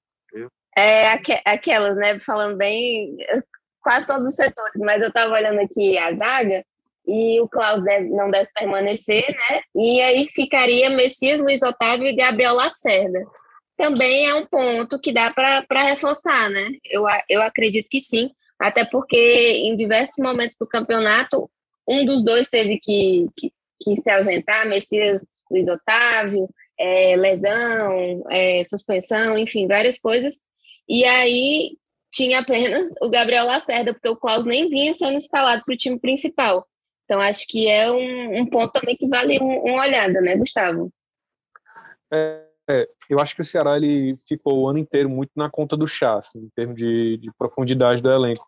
É 0.77 1.11
aqu 1.11 1.33
aquelas, 1.45 1.95
né? 1.95 2.19
Falando 2.19 2.57
bem, 2.57 3.17
quase 3.81 4.07
todos 4.07 4.27
os 4.27 4.35
setores, 4.35 4.79
mas 4.79 5.01
eu 5.01 5.09
estava 5.09 5.33
olhando 5.33 5.59
aqui 5.59 5.97
a 5.97 6.13
zaga 6.13 6.63
e 7.05 7.41
o 7.41 7.49
Klaus 7.49 7.83
deve, 7.83 8.07
não 8.09 8.31
deve 8.31 8.49
permanecer, 8.53 9.25
né? 9.27 9.61
E 9.75 9.99
aí 10.01 10.27
ficaria 10.29 10.89
Messias, 10.89 11.41
Luiz 11.41 11.61
Otávio 11.61 12.07
e 12.07 12.15
Gabriel 12.15 12.53
Lacerda 12.53 13.19
também 13.81 14.27
é 14.27 14.35
um 14.35 14.45
ponto 14.45 14.99
que 14.99 15.11
dá 15.11 15.33
para 15.33 15.83
reforçar, 15.83 16.51
né? 16.51 16.69
Eu, 16.85 17.03
eu 17.27 17.41
acredito 17.41 17.89
que 17.89 17.99
sim, 17.99 18.29
até 18.59 18.85
porque 18.85 19.17
em 19.17 19.75
diversos 19.75 20.23
momentos 20.23 20.55
do 20.55 20.67
campeonato, 20.67 21.49
um 21.91 22.05
dos 22.05 22.23
dois 22.23 22.47
teve 22.47 22.79
que, 22.79 23.27
que, 23.35 23.51
que 23.81 24.01
se 24.01 24.09
ausentar, 24.09 24.67
Messias 24.67 25.23
Luiz 25.49 25.67
Otávio, 25.67 26.49
é, 26.79 27.15
lesão, 27.15 28.23
é, 28.29 28.63
suspensão, 28.63 29.37
enfim, 29.37 29.67
várias 29.67 29.99
coisas. 29.99 30.35
E 30.87 31.03
aí 31.03 31.77
tinha 32.11 32.39
apenas 32.39 32.89
o 33.01 33.09
Gabriel 33.09 33.45
Lacerda, 33.45 33.93
porque 33.93 34.09
o 34.09 34.17
Klaus 34.17 34.45
nem 34.45 34.69
vinha 34.69 34.93
sendo 34.93 35.17
escalado 35.17 35.63
para 35.65 35.73
o 35.73 35.77
time 35.77 35.99
principal. 35.99 36.65
Então, 37.05 37.19
acho 37.19 37.45
que 37.47 37.67
é 37.67 37.91
um, 37.91 38.41
um 38.41 38.45
ponto 38.45 38.71
também 38.71 38.95
que 38.95 39.07
vale 39.07 39.37
um, 39.41 39.65
uma 39.65 39.83
olhada, 39.83 40.21
né, 40.21 40.35
Gustavo? 40.37 40.91
É, 42.11 42.45
é, 42.69 42.87
eu 43.09 43.19
acho 43.19 43.35
que 43.35 43.41
o 43.41 43.45
Ceará 43.45 43.75
ele 43.75 44.15
ficou 44.27 44.59
o 44.59 44.67
ano 44.67 44.79
inteiro 44.79 45.09
muito 45.09 45.31
na 45.35 45.49
conta 45.49 45.75
do 45.75 45.87
chá, 45.87 46.17
assim, 46.17 46.39
em 46.39 46.49
termos 46.55 46.75
de, 46.75 47.17
de, 47.17 47.29
profundidade 47.37 48.01
do 48.01 48.11
elenco. 48.11 48.47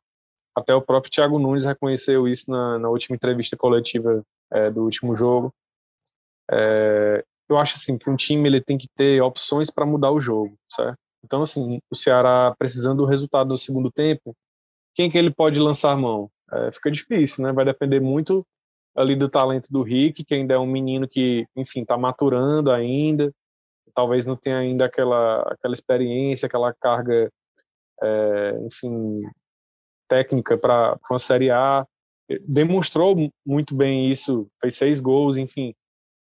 Até 0.55 0.73
o 0.75 0.81
próprio 0.81 1.11
Thiago 1.11 1.39
Nunes 1.39 1.65
reconheceu 1.65 2.27
isso 2.27 2.49
na, 2.49 2.77
na 2.77 2.89
última 2.89 3.15
entrevista 3.15 3.57
coletiva 3.57 4.23
é, 4.51 4.69
do 4.69 4.83
último 4.83 5.15
jogo. 5.15 5.53
É, 6.51 7.23
eu 7.49 7.57
acho 7.57 7.75
assim 7.75 7.97
que 7.97 8.09
um 8.09 8.15
time 8.15 8.47
ele 8.47 8.61
tem 8.61 8.77
que 8.77 8.87
ter 8.95 9.21
opções 9.21 9.69
para 9.69 9.85
mudar 9.85 10.11
o 10.11 10.19
jogo, 10.19 10.55
certo? 10.69 10.97
Então 11.23 11.41
assim, 11.41 11.79
o 11.89 11.95
Ceará 11.95 12.53
precisando 12.57 12.97
do 12.97 13.05
resultado 13.05 13.49
no 13.49 13.57
segundo 13.57 13.91
tempo, 13.91 14.35
quem 14.95 15.09
que 15.09 15.17
ele 15.17 15.31
pode 15.31 15.59
lançar 15.59 15.97
mão? 15.97 16.29
É, 16.51 16.71
fica 16.71 16.91
difícil, 16.91 17.43
né? 17.43 17.51
Vai 17.51 17.65
depender 17.65 17.99
muito 17.99 18.45
ali 18.95 19.15
do 19.15 19.27
talento 19.27 19.71
do 19.71 19.81
Rick, 19.81 20.23
que 20.23 20.35
ainda 20.35 20.53
é 20.53 20.59
um 20.59 20.67
menino 20.67 21.07
que, 21.07 21.47
enfim, 21.55 21.81
está 21.81 21.97
maturando 21.97 22.69
ainda 22.69 23.33
talvez 23.93 24.25
não 24.25 24.35
tenha 24.35 24.57
ainda 24.57 24.85
aquela, 24.85 25.41
aquela 25.43 25.73
experiência, 25.73 26.45
aquela 26.45 26.73
carga, 26.73 27.31
é, 28.01 28.59
enfim, 28.65 29.21
técnica 30.13 30.55
para 30.55 30.99
uma 31.09 31.17
Série 31.17 31.49
A. 31.49 31.87
Demonstrou 32.47 33.15
muito 33.45 33.75
bem 33.75 34.09
isso, 34.09 34.47
fez 34.61 34.75
seis 34.75 34.99
gols, 34.99 35.37
enfim. 35.37 35.73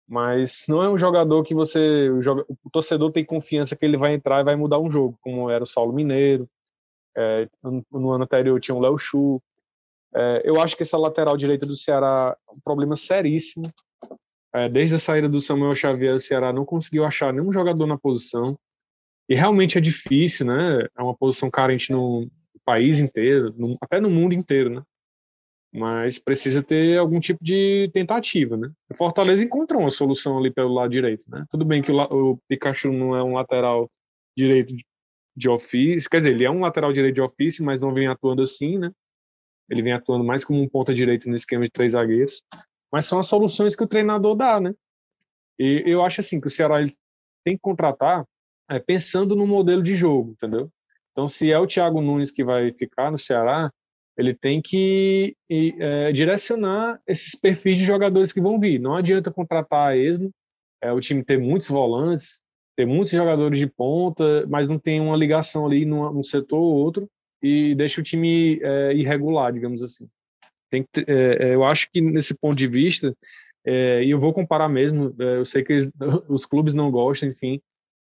Mas 0.08 0.66
não 0.68 0.84
é 0.84 0.90
um 0.90 0.98
jogador 0.98 1.44
que 1.44 1.54
você. 1.54 2.10
O, 2.10 2.22
joga, 2.22 2.46
o 2.50 2.70
torcedor 2.70 3.12
tem 3.12 3.26
confiança 3.26 3.76
que 3.76 3.86
ele 3.86 3.98
vai 3.98 4.14
entrar 4.14 4.42
e 4.42 4.44
vai 4.44 4.56
mudar 4.56 4.80
um 4.80 4.92
jogo, 4.92 5.18
como 5.22 5.50
era 5.50 5.64
o 5.64 5.68
Saulo 5.68 5.94
Mineiro. 5.94 6.48
É, 7.16 7.48
no, 7.64 7.84
no, 7.92 8.12
ano 8.12 8.24
anterior 8.24 8.60
tinha 8.60 8.76
o 8.76 8.80
Léo 8.80 8.98
Chu. 8.98 9.42
É, 10.16 10.42
eu 10.46 10.62
acho 10.62 10.76
que 10.76 10.84
essa 10.84 10.98
lateral 10.98 11.36
direita 11.36 11.66
do 11.66 11.76
Ceará 11.76 12.38
é 12.48 12.52
um 12.54 12.60
problema 12.64 12.96
seríssimo. 12.96 13.66
É, 14.54 14.70
desde 14.70 14.96
a 14.96 15.00
saída 15.00 15.28
do 15.28 15.42
Samuel 15.42 15.76
Xavier, 15.76 16.16
o 16.16 16.20
Ceará 16.20 16.54
não 16.54 16.64
conseguiu 16.64 17.04
achar 17.04 17.34
nenhum 17.34 17.52
jogador 17.52 17.86
na 17.86 17.98
posição. 17.98 18.58
E 19.30 19.36
realmente 19.36 19.78
é 19.78 19.82
difícil, 19.82 20.46
né? 20.46 20.88
É 20.98 21.02
uma 21.02 21.16
posição 21.16 21.50
carente 21.50 21.92
no 21.92 22.30
país 22.68 23.00
inteiro, 23.00 23.54
no, 23.58 23.76
até 23.82 24.02
no 24.02 24.10
mundo 24.10 24.34
inteiro, 24.34 24.70
né? 24.70 24.84
Mas 25.74 26.20
precisa 26.20 26.62
ter 26.62 26.98
algum 26.98 27.20
tipo 27.20 27.44
de 27.44 27.90
tentativa, 27.94 28.58
né? 28.58 28.70
O 28.90 28.96
Fortaleza 28.96 29.44
encontrou 29.44 29.82
uma 29.82 29.90
solução 29.90 30.38
ali 30.38 30.52
pelo 30.52 30.74
lado 30.74 30.92
direito, 30.92 31.26
né? 31.30 31.46
Tudo 31.50 31.64
bem 31.64 31.82
que 31.82 31.92
o, 31.92 31.98
o 31.98 32.38
Pikachu 32.50 32.92
não 32.92 33.16
é 33.16 33.24
um 33.24 33.34
lateral 33.34 33.90
direito 34.36 34.76
de, 34.76 34.86
de 35.36 35.50
ofício, 35.50 36.10
quer 36.10 36.18
dizer, 36.18 36.34
ele 36.34 36.46
é 36.46 36.52
um 36.52 36.62
lateral 36.62 36.92
direito 36.92 37.16
de 37.16 37.22
ofício, 37.22 37.64
mas 37.64 37.80
não 37.80 37.94
vem 37.94 38.08
atuando 38.08 38.42
assim, 38.42 38.78
né? 38.78 38.92
Ele 39.70 39.82
vem 39.82 39.94
atuando 39.94 40.24
mais 40.24 40.46
como 40.46 40.62
um 40.62 40.68
ponta 40.68 40.94
direito 40.94 41.30
no 41.30 41.36
esquema 41.36 41.66
de 41.66 41.72
três 41.72 41.92
zagueiros 41.94 42.42
mas 42.92 43.06
são 43.06 43.20
as 43.20 43.28
soluções 43.28 43.76
que 43.76 43.84
o 43.84 43.88
treinador 43.88 44.36
dá, 44.36 44.60
né? 44.60 44.74
E 45.60 45.84
eu 45.86 46.04
acho 46.04 46.22
assim 46.22 46.40
que 46.40 46.48
o 46.48 46.50
Ceará 46.50 46.78
tem 47.44 47.56
que 47.56 47.62
contratar 47.62 48.26
é, 48.70 48.80
pensando 48.80 49.36
no 49.36 49.48
modelo 49.48 49.82
de 49.82 49.96
jogo, 49.96 50.32
entendeu? 50.32 50.72
Então, 51.18 51.28
se 51.28 51.52
é 51.52 51.58
o 51.58 51.66
Thiago 51.66 52.00
Nunes 52.00 52.30
que 52.30 52.44
vai 52.44 52.72
ficar 52.72 53.10
no 53.10 53.18
Ceará, 53.18 53.74
ele 54.16 54.36
tem 54.36 54.62
que 54.62 55.36
é, 55.50 56.12
direcionar 56.12 57.02
esses 57.08 57.34
perfis 57.34 57.80
de 57.80 57.86
jogadores 57.86 58.32
que 58.32 58.40
vão 58.40 58.60
vir. 58.60 58.80
Não 58.80 58.94
adianta 58.94 59.34
contratar 59.34 59.90
a 59.90 59.98
esmo, 59.98 60.30
é, 60.80 60.92
o 60.92 61.00
time 61.00 61.24
ter 61.24 61.40
muitos 61.40 61.70
volantes, 61.70 62.44
ter 62.76 62.86
muitos 62.86 63.10
jogadores 63.10 63.58
de 63.58 63.66
ponta, 63.66 64.46
mas 64.48 64.70
não 64.70 64.78
tem 64.78 65.02
uma 65.02 65.18
ligação 65.18 65.66
ali 65.66 65.86
num, 65.86 66.22
setor 66.22 66.60
ou 66.60 66.76
outro 66.76 67.10
e 67.42 67.74
deixa 67.74 68.00
o 68.00 68.04
time 68.04 68.60
é, 68.62 68.94
irregular, 68.94 69.52
digamos 69.52 69.82
assim. 69.82 70.08
Tem 70.70 70.84
que, 70.84 71.04
é, 71.08 71.48
é, 71.48 71.56
eu 71.56 71.64
acho 71.64 71.90
que 71.92 72.00
nesse 72.00 72.38
ponto 72.38 72.56
de 72.56 72.68
vista, 72.68 73.12
é, 73.66 74.04
e 74.04 74.12
eu 74.12 74.20
vou 74.20 74.32
comparar 74.34 74.70
mesmo, 74.70 75.16
é, 75.20 75.38
eu 75.38 75.46
sei 75.46 75.64
que 75.64 75.74
eles, 75.74 75.92
os 76.30 76.46
clubes 76.46 76.76
não 76.76 76.92
gostam, 76.92 77.28
enfim, 77.28 77.60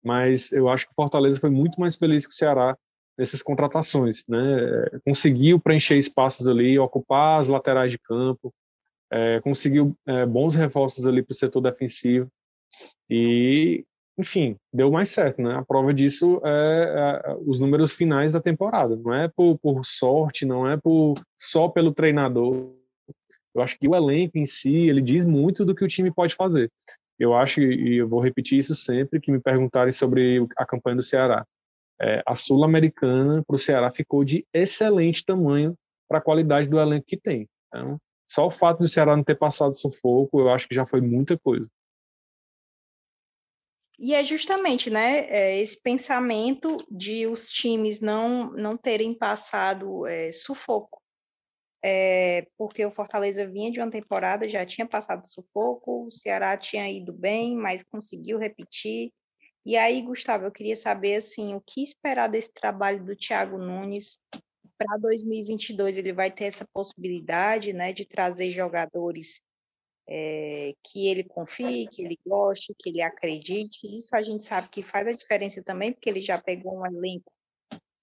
mas 0.04 0.52
eu 0.52 0.68
acho 0.68 0.88
que 0.88 0.92
o 0.92 0.96
Fortaleza 0.96 1.40
foi 1.40 1.50
muito 1.50 1.80
mais 1.80 1.96
feliz 1.96 2.28
que 2.28 2.34
o 2.34 2.36
Ceará 2.36 2.76
nessas 3.18 3.42
contratações, 3.42 4.26
né? 4.28 4.40
É, 4.94 5.00
conseguiu 5.06 5.60
preencher 5.60 5.98
espaços 5.98 6.48
ali, 6.48 6.78
ocupar 6.78 7.40
as 7.40 7.48
laterais 7.48 7.92
de 7.92 7.98
campo, 7.98 8.54
é, 9.12 9.40
conseguiu 9.40 9.96
bons 10.28 10.54
reforços 10.54 11.08
ali 11.08 11.24
para 11.24 11.32
o 11.32 11.36
setor 11.36 11.62
defensivo 11.62 12.30
e 13.10 13.86
enfim, 14.18 14.58
deu 14.74 14.92
mais 14.92 15.10
certo, 15.10 15.42
né? 15.42 15.56
A 15.56 15.64
prova 15.64 15.94
disso 15.94 16.42
é, 16.44 17.24
é, 17.24 17.38
os 17.46 17.60
números 17.60 17.94
finais 17.94 18.32
da 18.32 18.42
temporada. 18.42 18.96
Não 18.96 19.14
é 19.14 19.28
por, 19.28 19.60
por, 19.60 19.86
sorte, 19.86 20.44
não 20.44 20.68
é 20.68 20.76
por 20.76 21.14
só 21.38 21.70
pelo 21.70 21.94
treinador. 21.94 22.74
Eu 23.54 23.62
acho 23.62 23.78
que 23.78 23.88
o 23.88 23.96
elenco 23.96 24.38
em 24.38 24.46
si, 24.46 24.76
ele 24.76 25.02
diz 25.02 25.26
muito 25.26 25.64
do 25.64 25.76
que 25.76 25.86
o 25.86 25.88
time 25.88 26.12
pode 26.12 26.34
fazer. 26.34 26.72
Eu 27.20 27.36
acho, 27.36 27.62
e 27.62 27.98
eu 27.98 28.08
vou 28.08 28.20
repetir 28.20 28.58
isso 28.58 28.76
sempre, 28.76 29.20
que 29.20 29.32
me 29.32 29.40
perguntarem 29.40 29.92
sobre 29.92 30.48
a 30.58 30.66
campanha 30.66 30.96
do 30.96 31.04
Ceará. 31.04 31.46
É, 32.00 32.22
a 32.26 32.36
Sul-Americana 32.36 33.44
para 33.46 33.56
o 33.56 33.60
Ceará 33.60 33.92
ficou 33.92 34.24
de 34.24 34.46
excelente 34.54 35.26
tamanho 35.26 35.76
para 36.08 36.20
a 36.20 36.22
qualidade 36.22 36.70
do 36.70 36.80
elenco 36.80 37.08
que 37.08 37.18
tem. 37.18 37.50
Então, 37.68 38.00
só 38.30 38.48
o 38.48 38.52
fato 38.52 38.80
do 38.80 38.88
Ceará 38.88 39.16
não 39.16 39.24
ter 39.24 39.36
passado 39.36 39.74
sufoco, 39.74 40.40
eu 40.40 40.50
acho 40.50 40.68
que 40.68 40.76
já 40.76 40.86
foi 40.86 41.02
muita 41.02 41.38
coisa. 41.38 41.68
E 44.00 44.14
é 44.14 44.24
justamente, 44.24 44.92
né, 44.92 45.28
é, 45.28 45.60
esse 45.60 45.82
pensamento 45.82 46.78
de 46.90 47.26
os 47.26 47.50
times 47.50 48.00
não, 48.00 48.52
não 48.52 48.78
terem 48.78 49.14
passado 49.14 50.06
é, 50.06 50.32
sufoco. 50.32 51.02
É, 51.84 52.48
porque 52.58 52.86
o 52.86 52.92
Fortaleza 52.92 53.48
vinha 53.48 53.72
de 53.72 53.80
uma 53.80 53.90
temporada, 53.90 54.48
já 54.48 54.66
tinha 54.66 54.88
passado 54.88 55.28
sufoco, 55.28 56.06
o 56.06 56.12
Ceará 56.12 56.56
tinha 56.58 56.92
ido 56.92 57.12
bem, 57.12 57.56
mas 57.56 57.84
conseguiu 57.84 58.38
repetir. 58.38 59.12
E 59.68 59.76
aí, 59.76 60.02
Gustavo, 60.02 60.46
eu 60.46 60.52
queria 60.52 60.78
saber, 60.78 61.16
assim, 61.18 61.54
o 61.54 61.60
que 61.60 61.84
esperar 61.84 62.30
desse 62.30 62.54
trabalho 62.54 63.04
do 63.04 63.14
Thiago 63.18 63.58
Nunes 63.58 64.18
para 64.78 64.98
2022? 64.98 65.98
Ele 65.98 66.14
vai 66.14 66.32
ter 66.32 66.46
essa 66.46 66.66
possibilidade, 66.72 67.74
né, 67.74 67.92
de 67.92 68.06
trazer 68.06 68.50
jogadores 68.50 69.42
é, 70.08 70.72
que 70.82 71.10
ele 71.10 71.26
confie, 71.26 71.86
que 71.86 72.02
ele 72.02 72.18
goste, 72.26 72.74
que 72.80 72.92
ele 72.92 73.02
acredite. 73.02 73.94
Isso 73.94 74.16
a 74.16 74.22
gente 74.22 74.46
sabe 74.46 74.70
que 74.70 74.82
faz 74.82 75.06
a 75.06 75.12
diferença 75.12 75.62
também, 75.62 75.92
porque 75.92 76.10
ele 76.10 76.22
já 76.22 76.42
pegou 76.42 76.80
um 76.80 76.86
elenco 76.86 77.30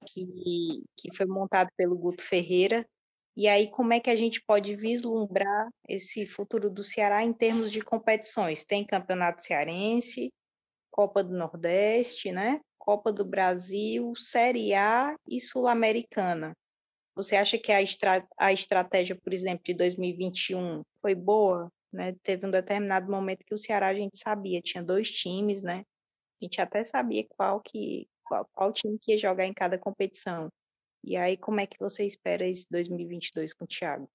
que, 0.04 0.84
que 0.98 1.16
foi 1.16 1.24
montado 1.24 1.70
pelo 1.78 1.96
Guto 1.96 2.22
Ferreira 2.22 2.86
E 3.34 3.48
aí, 3.48 3.70
como 3.70 3.94
é 3.94 4.00
que 4.00 4.10
a 4.10 4.16
gente 4.16 4.42
pode 4.46 4.76
vislumbrar 4.76 5.70
esse 5.88 6.26
futuro 6.26 6.68
do 6.68 6.82
Ceará 6.84 7.24
em 7.24 7.32
termos 7.32 7.72
de 7.72 7.80
competições? 7.80 8.66
Tem 8.66 8.86
Campeonato 8.86 9.42
Cearense, 9.42 10.30
Copa 10.94 11.24
do 11.24 11.36
Nordeste, 11.36 12.30
né? 12.30 12.60
Copa 12.78 13.10
do 13.10 13.24
Brasil, 13.24 14.14
Série 14.14 14.74
A 14.74 15.16
e 15.26 15.40
Sul-Americana. 15.40 16.56
Você 17.16 17.34
acha 17.34 17.58
que 17.58 17.72
a, 17.72 17.82
estra 17.82 18.24
a 18.38 18.52
estratégia, 18.52 19.16
por 19.16 19.34
exemplo, 19.34 19.64
de 19.64 19.74
2021 19.74 20.84
foi 21.02 21.16
boa? 21.16 21.68
Né? 21.92 22.14
Teve 22.22 22.46
um 22.46 22.50
determinado 22.50 23.10
momento 23.10 23.44
que 23.44 23.52
o 23.52 23.58
Ceará 23.58 23.88
a 23.88 23.94
gente 23.94 24.16
sabia, 24.16 24.60
tinha 24.60 24.84
dois 24.84 25.10
times, 25.10 25.64
né? 25.64 25.84
A 26.40 26.44
gente 26.44 26.60
até 26.60 26.84
sabia 26.84 27.26
qual 27.28 27.60
que 27.60 28.06
qual, 28.22 28.48
qual 28.52 28.72
time 28.72 28.96
que 28.96 29.10
ia 29.10 29.18
jogar 29.18 29.46
em 29.46 29.52
cada 29.52 29.76
competição. 29.76 30.48
E 31.02 31.16
aí, 31.16 31.36
como 31.36 31.58
é 31.58 31.66
que 31.66 31.76
você 31.80 32.06
espera 32.06 32.46
esse 32.46 32.66
2022 32.70 33.52
com 33.52 33.64
o 33.64 33.68
Thiago? 33.68 34.08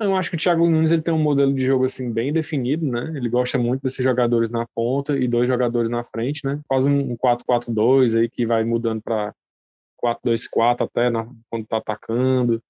Eu 0.00 0.14
acho 0.14 0.30
que 0.30 0.36
o 0.36 0.38
Thiago 0.38 0.68
Nunes 0.68 0.92
ele 0.92 1.02
tem 1.02 1.12
um 1.12 1.22
modelo 1.22 1.52
de 1.52 1.66
jogo 1.66 1.84
assim 1.84 2.12
bem 2.12 2.32
definido, 2.32 2.86
né? 2.86 3.12
Ele 3.16 3.28
gosta 3.28 3.58
muito 3.58 3.82
desses 3.82 4.04
jogadores 4.04 4.48
na 4.48 4.64
ponta 4.74 5.18
e 5.18 5.26
dois 5.26 5.48
jogadores 5.48 5.88
na 5.88 6.04
frente, 6.04 6.44
né? 6.44 6.60
Quase 6.68 6.88
um 6.88 7.16
4-4-2 7.16 8.16
aí 8.16 8.28
que 8.28 8.46
vai 8.46 8.62
mudando 8.62 9.02
para 9.02 9.34
4-2-4 10.00 10.82
até 10.82 11.10
na, 11.10 11.28
quando 11.50 11.66
tá 11.66 11.78
atacando. 11.78 12.62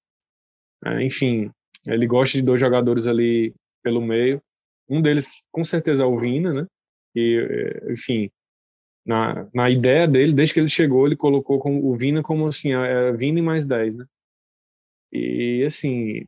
É, 0.83 1.03
enfim, 1.03 1.51
ele 1.85 2.07
gosta 2.07 2.37
de 2.37 2.43
dois 2.43 2.59
jogadores 2.59 3.05
ali 3.05 3.53
pelo 3.83 4.01
meio. 4.01 4.41
Um 4.89 5.01
deles, 5.01 5.45
com 5.51 5.63
certeza, 5.63 6.03
é 6.03 6.05
o 6.07 6.17
Vina, 6.17 6.51
né? 6.51 6.67
E, 7.15 7.81
é, 7.87 7.93
enfim, 7.93 8.31
na, 9.05 9.47
na 9.53 9.69
ideia 9.69 10.07
dele, 10.07 10.33
desde 10.33 10.53
que 10.53 10.59
ele 10.59 10.69
chegou, 10.69 11.05
ele 11.05 11.15
colocou 11.15 11.59
como, 11.59 11.85
o 11.85 11.95
Vina 11.95 12.23
como 12.23 12.47
assim, 12.47 12.73
é, 12.73 13.09
é 13.09 13.13
Vina 13.13 13.39
e 13.39 13.41
mais 13.41 13.67
10, 13.67 13.97
né? 13.97 14.05
E 15.11 15.63
assim, 15.65 16.25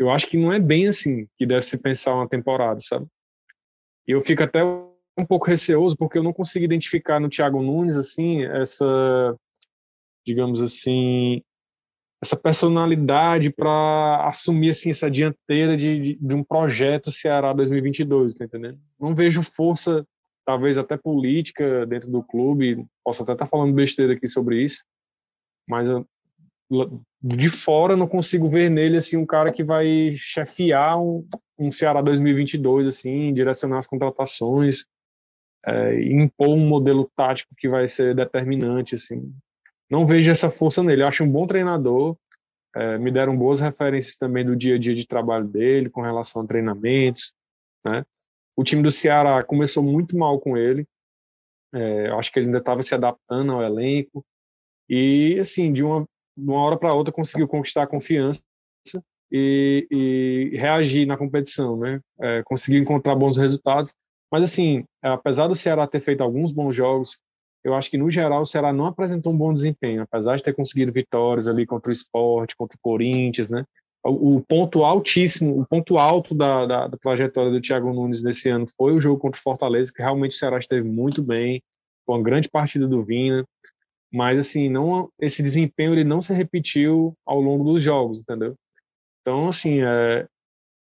eu 0.00 0.10
acho 0.10 0.26
que 0.26 0.36
não 0.36 0.52
é 0.52 0.58
bem 0.58 0.88
assim 0.88 1.28
que 1.36 1.46
deve 1.46 1.62
se 1.62 1.80
pensar 1.80 2.14
uma 2.14 2.28
temporada, 2.28 2.80
sabe? 2.80 3.06
E 4.08 4.12
eu 4.12 4.22
fico 4.22 4.42
até 4.42 4.64
um 4.64 5.26
pouco 5.28 5.46
receoso 5.46 5.96
porque 5.96 6.18
eu 6.18 6.22
não 6.22 6.32
consigo 6.32 6.64
identificar 6.64 7.20
no 7.20 7.28
Thiago 7.28 7.62
Nunes 7.62 7.96
assim 7.96 8.44
essa 8.44 9.36
digamos 10.26 10.62
assim, 10.62 11.42
essa 12.22 12.36
personalidade 12.36 13.50
para 13.50 14.26
assumir 14.26 14.70
assim 14.70 14.90
essa 14.90 15.10
dianteira 15.10 15.76
de, 15.76 16.00
de, 16.00 16.14
de, 16.16 16.34
um 16.34 16.44
projeto 16.44 17.10
Ceará 17.10 17.52
2022, 17.52 18.34
tá 18.34 18.44
entendendo? 18.44 18.78
Não 18.98 19.14
vejo 19.14 19.42
força, 19.42 20.06
talvez 20.44 20.76
até 20.76 20.96
política 20.96 21.86
dentro 21.86 22.10
do 22.10 22.22
clube, 22.22 22.84
posso 23.04 23.22
até 23.22 23.32
estar 23.32 23.44
tá 23.46 23.50
falando 23.50 23.74
besteira 23.74 24.12
aqui 24.12 24.28
sobre 24.28 24.62
isso, 24.62 24.84
mas 25.68 25.88
de 27.22 27.48
fora 27.48 27.96
não 27.96 28.06
consigo 28.06 28.48
ver 28.48 28.70
nele 28.70 28.96
assim 28.96 29.16
um 29.16 29.26
cara 29.26 29.52
que 29.52 29.64
vai 29.64 30.12
chefiar 30.16 31.00
um, 31.00 31.26
um 31.58 31.72
Ceará 31.72 32.00
2022 32.00 32.86
assim, 32.86 33.32
direcionar 33.32 33.78
as 33.78 33.86
contratações, 33.86 34.86
é, 35.66 36.00
impor 36.02 36.48
um 36.48 36.68
modelo 36.68 37.10
tático 37.16 37.54
que 37.56 37.68
vai 37.68 37.88
ser 37.88 38.14
determinante 38.14 38.94
assim 38.94 39.34
não 39.90 40.06
vejo 40.06 40.30
essa 40.30 40.50
força 40.50 40.82
nele. 40.82 41.02
Eu 41.02 41.08
acho 41.08 41.24
um 41.24 41.30
bom 41.30 41.46
treinador. 41.46 42.16
É, 42.74 42.96
me 42.96 43.10
deram 43.10 43.36
boas 43.36 43.58
referências 43.58 44.16
também 44.16 44.46
do 44.46 44.54
dia 44.54 44.76
a 44.76 44.78
dia 44.78 44.94
de 44.94 45.04
trabalho 45.04 45.48
dele, 45.48 45.90
com 45.90 46.00
relação 46.00 46.42
a 46.42 46.46
treinamentos. 46.46 47.34
Né? 47.84 48.04
O 48.56 48.62
time 48.62 48.80
do 48.80 48.92
Ceará 48.92 49.42
começou 49.42 49.82
muito 49.82 50.16
mal 50.16 50.38
com 50.38 50.56
ele. 50.56 50.86
É, 51.74 52.08
acho 52.10 52.32
que 52.32 52.38
ele 52.38 52.46
ainda 52.46 52.58
estava 52.58 52.82
se 52.84 52.94
adaptando 52.94 53.50
ao 53.50 53.62
elenco. 53.62 54.24
E, 54.88 55.38
assim, 55.40 55.72
de 55.72 55.82
uma, 55.82 56.06
de 56.36 56.48
uma 56.48 56.60
hora 56.60 56.76
para 56.76 56.94
outra 56.94 57.12
conseguiu 57.12 57.48
conquistar 57.48 57.82
a 57.82 57.86
confiança 57.86 58.40
e, 59.30 59.86
e 59.90 60.56
reagir 60.56 61.06
na 61.06 61.16
competição, 61.16 61.76
né? 61.76 62.00
É, 62.20 62.42
conseguiu 62.42 62.80
encontrar 62.82 63.14
bons 63.14 63.36
resultados. 63.36 63.94
Mas, 64.30 64.44
assim, 64.44 64.84
apesar 65.02 65.48
do 65.48 65.56
Ceará 65.56 65.86
ter 65.86 66.00
feito 66.00 66.22
alguns 66.22 66.52
bons 66.52 66.74
jogos, 66.74 67.20
eu 67.64 67.74
acho 67.74 67.90
que 67.90 67.98
no 67.98 68.10
geral 68.10 68.42
o 68.42 68.46
Ceará 68.46 68.72
não 68.72 68.86
apresentou 68.86 69.32
um 69.32 69.36
bom 69.36 69.52
desempenho, 69.52 70.02
apesar 70.02 70.36
de 70.36 70.42
ter 70.42 70.54
conseguido 70.54 70.92
vitórias 70.92 71.46
ali 71.46 71.66
contra 71.66 71.90
o 71.90 71.92
Esporte, 71.92 72.56
contra 72.56 72.76
o 72.76 72.80
Corinthians, 72.80 73.50
né? 73.50 73.64
O, 74.02 74.40
ponto 74.40 74.82
altíssimo, 74.82 75.60
o 75.60 75.66
ponto 75.66 75.98
alto 75.98 76.34
da, 76.34 76.64
da, 76.64 76.86
da, 76.86 76.96
trajetória 76.96 77.52
do 77.52 77.60
Thiago 77.60 77.92
Nunes 77.92 78.22
nesse 78.22 78.48
ano 78.48 78.66
foi 78.74 78.94
o 78.94 78.98
jogo 78.98 79.20
contra 79.20 79.38
o 79.38 79.42
Fortaleza, 79.42 79.92
que 79.94 80.00
realmente 80.00 80.34
o 80.34 80.38
Ceará 80.38 80.58
esteve 80.58 80.88
muito 80.88 81.22
bem, 81.22 81.62
foi 82.06 82.16
uma 82.16 82.24
grande 82.24 82.48
partida 82.48 82.88
do 82.88 83.04
Vina, 83.04 83.44
mas 84.12 84.38
assim, 84.38 84.68
não 84.68 85.10
esse 85.20 85.42
desempenho 85.42 85.92
ele 85.92 86.04
não 86.04 86.20
se 86.20 86.34
repetiu 86.34 87.16
ao 87.24 87.40
longo 87.40 87.64
dos 87.64 87.82
jogos, 87.82 88.20
entendeu? 88.20 88.56
Então, 89.20 89.48
assim, 89.48 89.82
é, 89.82 90.26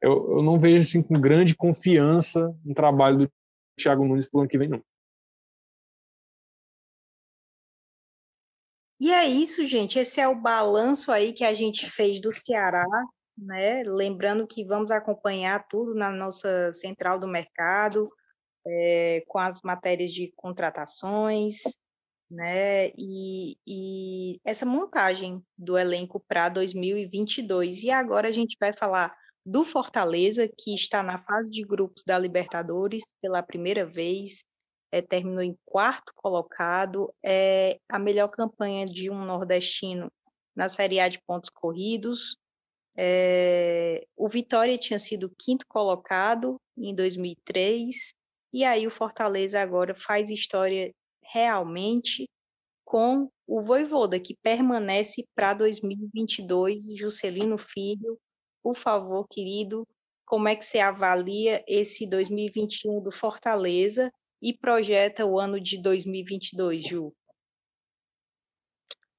eu, 0.01 0.37
eu 0.37 0.43
não 0.43 0.59
vejo 0.59 0.89
assim 0.89 1.03
com 1.03 1.21
grande 1.21 1.55
confiança 1.55 2.57
no 2.65 2.75
trabalho 2.75 3.19
do 3.19 3.33
Thiago 3.79 4.05
Nunes 4.05 4.29
para 4.29 4.39
o 4.39 4.41
ano 4.41 4.49
que 4.49 4.59
vem, 4.59 4.69
não. 4.69 4.83
E 9.01 9.11
é 9.11 9.27
isso, 9.27 9.65
gente. 9.67 9.99
Esse 9.99 10.21
é 10.21 10.29
o 10.29 10.35
balanço 10.35 11.11
aí 11.11 11.33
que 11.33 11.45
a 11.45 11.55
gente 11.55 11.91
fez 11.91 12.21
do 12.21 12.33
Ceará, 12.33 12.85
né? 13.37 13.83
Lembrando 13.85 14.47
que 14.47 14.65
vamos 14.65 14.91
acompanhar 14.91 15.67
tudo 15.69 15.95
na 15.95 16.11
nossa 16.11 16.71
central 16.73 17.19
do 17.19 17.27
mercado, 17.27 18.11
é, 18.67 19.25
com 19.27 19.39
as 19.39 19.63
matérias 19.63 20.13
de 20.13 20.31
contratações, 20.37 21.63
né? 22.31 22.91
E, 22.97 23.57
e 23.67 24.41
essa 24.45 24.65
montagem 24.65 25.43
do 25.59 25.77
elenco 25.77 26.21
para 26.29 26.49
2022. 26.49 27.85
E 27.85 27.91
agora 27.91 28.29
a 28.29 28.33
gente 28.33 28.57
vai 28.61 28.73
falar 28.73 29.15
do 29.45 29.65
Fortaleza, 29.65 30.49
que 30.49 30.75
está 30.75 31.03
na 31.03 31.19
fase 31.19 31.51
de 31.51 31.63
grupos 31.63 32.05
da 32.05 32.19
Libertadores 32.19 33.13
pela 33.21 33.43
primeira 33.43 33.85
vez, 33.85 34.45
é, 34.93 35.01
terminou 35.01 35.43
em 35.43 35.57
quarto 35.65 36.13
colocado, 36.15 37.13
é 37.25 37.79
a 37.89 37.99
melhor 37.99 38.29
campanha 38.29 38.85
de 38.87 39.11
um 39.11 39.25
nordestino 39.25 40.11
na 40.55 40.69
Série 40.69 41.01
A 41.01 41.09
de 41.09 41.21
pontos 41.27 41.51
corridos. 41.51 42.37
É, 42.97 44.05
o 44.17 44.29
Vitória 44.29 44.77
tinha 44.77 44.99
sido 44.99 45.33
quinto 45.39 45.65
colocado 45.69 46.61
em 46.77 46.95
2003, 46.95 48.13
e 48.53 48.65
aí 48.65 48.87
o 48.87 48.91
Fortaleza 48.91 49.61
agora 49.61 49.95
faz 49.95 50.29
história 50.29 50.93
realmente 51.33 52.29
com 52.85 53.31
o 53.47 53.63
Voivoda, 53.63 54.19
que 54.19 54.37
permanece 54.43 55.25
para 55.35 55.55
2022. 55.55 56.97
Juscelino 56.97 57.57
Filho, 57.57 58.19
por 58.63 58.75
favor, 58.75 59.27
querido, 59.29 59.87
como 60.25 60.49
é 60.49 60.57
que 60.57 60.65
você 60.65 60.79
avalia 60.79 61.65
esse 61.67 62.09
2021 62.09 63.03
do 63.03 63.11
Fortaleza 63.11 64.13
e 64.43 64.57
projeta 64.57 65.25
o 65.27 65.39
ano 65.39 65.61
de 65.61 65.81
2022, 65.81 66.85
Ju? 66.85 67.13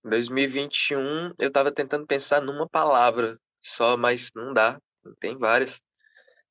2021, 0.04 1.34
eu 1.38 1.48
estava 1.48 1.72
tentando 1.72 2.08
pensar 2.08 2.42
numa 2.42 2.68
palavra 2.68 3.38
só, 3.62 3.96
mas 3.96 4.32
não 4.36 4.54
dá, 4.54 4.82
tem 5.20 5.38
várias. 5.38 5.82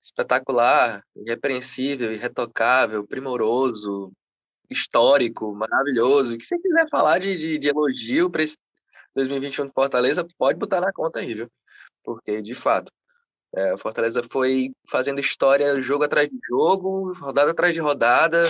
Espetacular, 0.02 1.04
irrepreensível, 1.14 2.10
irretocável, 2.10 3.06
primoroso, 3.06 4.10
histórico, 4.70 5.54
maravilhoso. 5.54 6.38
Que 6.38 6.46
você 6.46 6.58
quiser 6.58 6.88
falar 6.88 7.18
de, 7.18 7.36
de, 7.36 7.58
de 7.58 7.68
elogio 7.68 8.30
para 8.30 8.42
esse 8.42 8.56
2021 9.14 9.66
de 9.66 9.72
Fortaleza, 9.72 10.26
pode 10.38 10.58
botar 10.58 10.80
na 10.80 10.92
conta 10.92 11.20
aí, 11.20 11.34
viu? 11.34 11.48
Porque, 12.04 12.40
de 12.40 12.54
fato, 12.54 12.92
é, 13.54 13.74
o 13.74 13.78
Fortaleza 13.78 14.22
foi 14.30 14.72
fazendo 14.88 15.20
história 15.20 15.82
jogo 15.82 16.04
atrás 16.04 16.28
de 16.28 16.38
jogo, 16.48 17.12
rodada 17.14 17.50
atrás 17.50 17.74
de 17.74 17.80
rodada. 17.80 18.44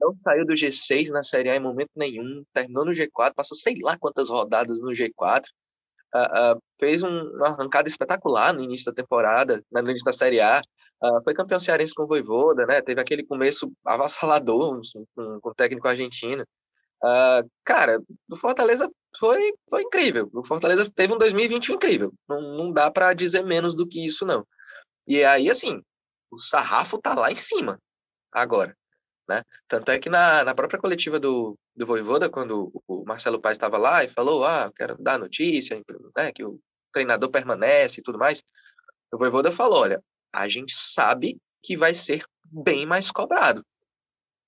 Não 0.00 0.16
saiu 0.16 0.46
do 0.46 0.52
G6 0.52 1.08
na 1.08 1.22
Série 1.22 1.50
A 1.50 1.56
em 1.56 1.60
momento 1.60 1.90
nenhum. 1.96 2.44
Terminou 2.52 2.84
no 2.84 2.92
G4, 2.92 3.34
passou 3.34 3.56
sei 3.56 3.76
lá 3.82 3.98
quantas 3.98 4.30
rodadas 4.30 4.80
no 4.80 4.90
G4. 4.90 5.44
Uh, 6.14 6.54
uh, 6.54 6.62
fez 6.78 7.02
um, 7.02 7.08
uma 7.08 7.48
arrancada 7.48 7.88
espetacular 7.88 8.54
no 8.54 8.62
início 8.62 8.86
da 8.86 8.92
temporada, 8.92 9.62
no 9.72 9.80
início 9.80 10.04
da 10.04 10.12
Série 10.12 10.40
A. 10.40 10.62
Uh, 11.02 11.22
foi 11.22 11.34
campeão 11.34 11.60
cearense 11.60 11.94
com 11.94 12.04
o 12.04 12.06
Voivoda, 12.06 12.64
né? 12.66 12.80
Teve 12.80 13.00
aquele 13.00 13.24
começo 13.24 13.70
avassalador 13.84 14.80
com, 15.14 15.40
com 15.40 15.50
o 15.50 15.54
técnico 15.54 15.86
argentino. 15.86 16.42
Uh, 17.04 17.48
cara, 17.64 18.00
o 18.30 18.36
Fortaleza 18.36 18.90
foi, 19.18 19.52
foi 19.68 19.82
incrível. 19.82 20.30
O 20.32 20.44
Fortaleza 20.44 20.90
teve 20.94 21.12
um 21.12 21.18
2021 21.18 21.74
incrível. 21.74 22.12
Não, 22.28 22.40
não 22.40 22.72
dá 22.72 22.90
para 22.90 23.12
dizer 23.12 23.44
menos 23.44 23.74
do 23.76 23.86
que 23.86 24.04
isso, 24.04 24.24
não. 24.24 24.46
E 25.06 25.22
aí, 25.22 25.50
assim, 25.50 25.82
o 26.30 26.38
sarrafo 26.38 26.98
tá 26.98 27.14
lá 27.14 27.30
em 27.30 27.36
cima 27.36 27.78
agora. 28.32 28.76
Né? 29.28 29.42
Tanto 29.68 29.90
é 29.90 29.98
que 29.98 30.08
na, 30.08 30.44
na 30.44 30.54
própria 30.54 30.80
coletiva 30.80 31.18
do, 31.18 31.58
do 31.74 31.86
Voivoda, 31.86 32.30
quando 32.30 32.70
o 32.86 33.04
Marcelo 33.04 33.40
Paes 33.40 33.56
estava 33.56 33.76
lá 33.76 34.04
e 34.04 34.08
falou, 34.08 34.44
ah, 34.44 34.72
quero 34.74 34.96
dar 34.98 35.18
notícia, 35.18 35.80
né, 36.16 36.32
que 36.32 36.44
o 36.44 36.60
treinador 36.92 37.28
permanece 37.30 38.00
e 38.00 38.02
tudo 38.04 38.18
mais, 38.18 38.42
o 39.12 39.18
Voivoda 39.18 39.50
falou, 39.50 39.80
olha, 39.80 40.02
a 40.32 40.48
gente 40.48 40.74
sabe 40.74 41.38
que 41.62 41.76
vai 41.76 41.94
ser 41.94 42.24
bem 42.44 42.86
mais 42.86 43.10
cobrado. 43.10 43.64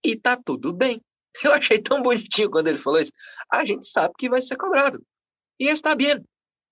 E 0.05 0.17
tá 0.17 0.37
tudo 0.37 0.73
bem. 0.73 1.01
Eu 1.43 1.53
achei 1.53 1.81
tão 1.81 2.03
bonitinho 2.03 2.51
quando 2.51 2.69
ele 2.69 2.79
falou 2.79 3.01
isso. 3.01 3.13
A 3.53 3.65
gente 3.65 3.87
sabe 3.87 4.15
que 4.19 4.29
vai 4.29 4.41
ser 4.43 4.57
cobrado. 4.57 5.03
E 5.59 5.69
está 5.69 5.95
bem. 5.95 6.25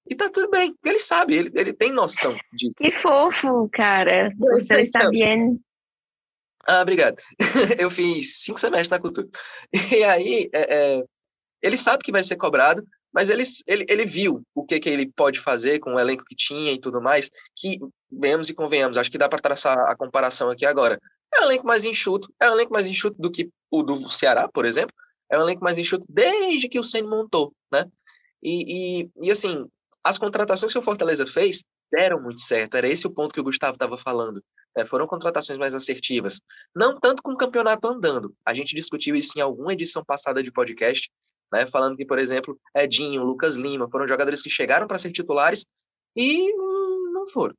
E 0.08 0.14
tá 0.14 0.30
tudo 0.30 0.48
bem, 0.48 0.72
ele 0.84 1.00
sabe, 1.00 1.34
ele, 1.34 1.50
ele 1.52 1.72
tem 1.72 1.90
noção 1.90 2.36
disso. 2.52 2.72
Que 2.76 2.92
fofo, 2.92 3.68
cara. 3.72 4.32
Você 4.38 4.80
está 4.82 5.00
Então. 5.00 5.10
bem. 5.10 5.60
Ah, 6.64 6.80
obrigado. 6.80 7.16
Eu 7.78 7.90
fiz 7.90 8.38
cinco 8.38 8.58
semestres 8.60 8.88
na 8.88 9.00
cultura. 9.00 9.28
E 9.72 10.04
aí, 10.04 10.48
é, 10.52 10.76
é, 10.98 11.04
ele 11.60 11.76
sabe 11.76 12.04
que 12.04 12.12
vai 12.12 12.22
ser 12.22 12.36
cobrado, 12.36 12.86
mas 13.16 13.31
ele, 13.31 13.44
ele, 13.66 13.87
ele 13.88 14.05
viu 14.05 14.42
o 14.55 14.62
que, 14.62 14.79
que 14.79 14.90
ele 14.90 15.11
pode 15.11 15.40
fazer 15.40 15.79
com 15.79 15.94
o 15.94 15.98
elenco 15.98 16.22
que 16.22 16.37
tinha 16.37 16.70
e 16.70 16.79
tudo 16.79 17.00
mais, 17.00 17.31
que, 17.57 17.79
venhamos 18.12 18.50
e 18.50 18.55
convenhamos, 18.55 18.98
acho 18.98 19.11
que 19.11 19.16
dá 19.16 19.26
para 19.26 19.38
traçar 19.38 19.79
a 19.79 19.96
comparação 19.96 20.50
aqui 20.50 20.66
agora. 20.66 21.00
É 21.35 21.40
um 21.40 21.44
elenco 21.44 21.66
mais 21.66 21.83
enxuto, 21.83 22.31
é 22.38 22.50
um 22.50 22.52
elenco 22.52 22.74
mais 22.74 22.87
enxuto 22.87 23.16
do 23.18 23.31
que 23.31 23.48
o 23.70 23.83
do 23.83 24.07
Ceará, 24.07 24.46
por 24.46 24.66
exemplo, 24.66 24.94
é 25.33 25.38
um 25.38 25.40
elenco 25.40 25.64
mais 25.64 25.79
enxuto 25.79 26.05
desde 26.07 26.68
que 26.68 26.79
o 26.79 26.85
Ceni 26.85 27.09
montou, 27.09 27.55
né? 27.72 27.87
E, 28.42 29.00
e, 29.00 29.11
e, 29.22 29.31
assim, 29.31 29.64
as 30.05 30.18
contratações 30.18 30.70
que 30.70 30.79
o 30.79 30.83
Fortaleza 30.83 31.26
fez 31.26 31.64
deram 31.90 32.20
muito 32.20 32.42
certo, 32.42 32.76
era 32.76 32.87
esse 32.87 33.07
o 33.07 33.11
ponto 33.11 33.33
que 33.33 33.40
o 33.40 33.44
Gustavo 33.44 33.76
estava 33.76 33.96
falando. 33.96 34.44
né? 34.76 34.85
foram 34.85 35.07
contratações 35.07 35.59
mais 35.59 35.74
assertivas. 35.74 36.38
Não 36.74 37.00
tanto 37.00 37.22
com 37.22 37.33
o 37.33 37.37
campeonato 37.37 37.88
andando. 37.88 38.35
A 38.44 38.52
gente 38.52 38.76
discutiu 38.76 39.16
isso 39.16 39.33
em 39.38 39.40
alguma 39.40 39.72
edição 39.72 40.05
passada 40.05 40.42
de 40.42 40.52
podcast, 40.52 41.11
né? 41.52 41.66
falando 41.66 41.96
que, 41.96 42.04
por 42.04 42.18
exemplo, 42.18 42.59
Edinho, 42.74 43.24
Lucas 43.24 43.56
Lima 43.56 43.88
foram 43.90 44.09
jogadores 44.09 44.42
que 44.42 44.50
chegaram 44.50 44.87
para 44.87 44.98
ser 44.98 45.12
titulares 45.12 45.64
e 46.14 46.52
hum, 46.54 47.12
não 47.12 47.28
foram. 47.28 47.54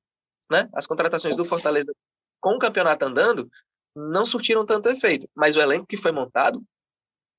Né? 0.51 0.69
As 0.73 0.87
contratações 0.87 1.35
do 1.35 1.45
Fortaleza 1.45 1.91
com 2.39 2.55
o 2.55 2.59
campeonato 2.59 3.05
andando 3.05 3.49
não 3.95 4.25
surtiram 4.25 4.65
tanto 4.65 4.89
efeito, 4.89 5.27
mas 5.35 5.55
o 5.55 5.59
elenco 5.59 5.87
que 5.87 5.97
foi 5.97 6.11
montado, 6.11 6.63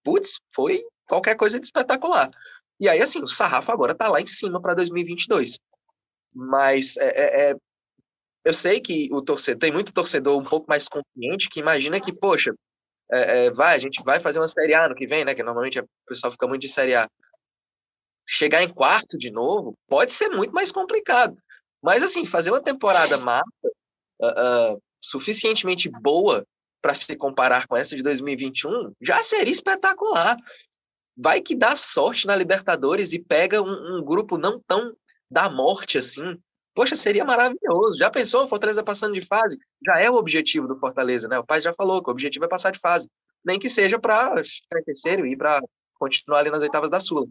putz, 0.03 0.41
foi 0.55 0.85
qualquer 1.07 1.37
coisa 1.37 1.59
de 1.59 1.67
espetacular. 1.67 2.31
E 2.81 2.89
aí, 2.89 3.01
assim, 3.01 3.23
o 3.23 3.27
sarrafo 3.27 3.73
agora 3.73 3.93
está 3.93 4.09
lá 4.09 4.21
em 4.21 4.27
cima 4.27 4.61
para 4.61 4.75
2022. 4.75 5.59
Mas 6.33 6.97
é, 6.97 7.07
é, 7.07 7.51
é, 7.51 7.57
eu 8.45 8.53
sei 8.53 8.81
que 8.81 9.09
o 9.13 9.23
torcedor, 9.23 9.59
tem 9.59 9.73
muito 9.73 9.93
torcedor 9.93 10.39
um 10.39 10.45
pouco 10.45 10.67
mais 10.69 10.89
consciente 10.89 11.49
que 11.49 11.61
imagina 11.61 12.01
que, 12.01 12.13
poxa, 12.13 12.55
é, 13.11 13.47
é, 13.47 13.51
vai, 13.51 13.75
a 13.75 13.79
gente 13.79 14.03
vai 14.03 14.21
fazer 14.21 14.39
uma 14.39 14.49
Série 14.49 14.75
A 14.75 14.89
no 14.89 14.95
que 14.95 15.07
vem, 15.07 15.25
né? 15.25 15.35
Que 15.35 15.43
normalmente 15.43 15.81
o 15.81 15.89
pessoal 16.07 16.31
fica 16.31 16.47
muito 16.47 16.63
de 16.63 16.69
Série 16.69 16.95
A. 16.95 17.09
Chegar 18.27 18.63
em 18.63 18.69
quarto 18.69 19.17
de 19.17 19.31
novo 19.31 19.75
pode 19.89 20.13
ser 20.13 20.29
muito 20.29 20.53
mais 20.53 20.71
complicado. 20.71 21.37
Mas, 21.83 22.03
assim, 22.03 22.27
fazer 22.27 22.51
uma 22.51 22.61
temporada 22.61 23.17
massa, 23.19 23.45
uh, 24.21 24.75
uh, 24.75 24.83
suficientemente 25.01 25.89
boa 25.89 26.45
para 26.83 26.95
se 26.95 27.17
comparar 27.17 27.67
com 27.67 27.77
essa 27.77 27.97
de 27.97 28.03
2021, 28.03 28.93
já 29.01 29.23
seria 29.23 29.53
espetacular. 29.53 30.37
Vai 31.17 31.41
que 31.41 31.55
dá 31.55 31.75
sorte 31.75 32.27
na 32.27 32.37
Libertadores 32.37 33.13
e 33.13 33.19
pega 33.19 33.63
um, 33.63 33.99
um 33.99 34.05
grupo 34.05 34.37
não 34.37 34.61
tão 34.67 34.95
da 35.31 35.49
morte 35.49 35.99
assim. 35.99 36.39
Poxa, 36.79 36.95
seria 36.95 37.25
maravilhoso. 37.25 37.99
Já 37.99 38.09
pensou 38.09 38.45
o 38.45 38.47
Fortaleza 38.47 38.85
passando 38.85 39.13
de 39.13 39.21
fase? 39.21 39.59
Já 39.85 39.99
é 39.99 40.09
o 40.09 40.15
objetivo 40.15 40.69
do 40.69 40.79
Fortaleza, 40.79 41.27
né? 41.27 41.37
O 41.37 41.45
pai 41.45 41.61
já 41.61 41.75
falou 41.75 42.01
que 42.01 42.09
o 42.09 42.13
objetivo 42.13 42.45
é 42.45 42.49
passar 42.49 42.71
de 42.71 42.79
fase. 42.79 43.11
Nem 43.45 43.59
que 43.59 43.69
seja 43.69 43.99
para 43.99 44.41
em 44.41 44.85
terceiro 44.85 45.27
e 45.27 45.37
para 45.37 45.61
continuar 45.95 46.39
ali 46.39 46.53
nas 46.53 46.63
oitavas 46.63 46.89
da 46.89 47.01
Sula. 47.01 47.27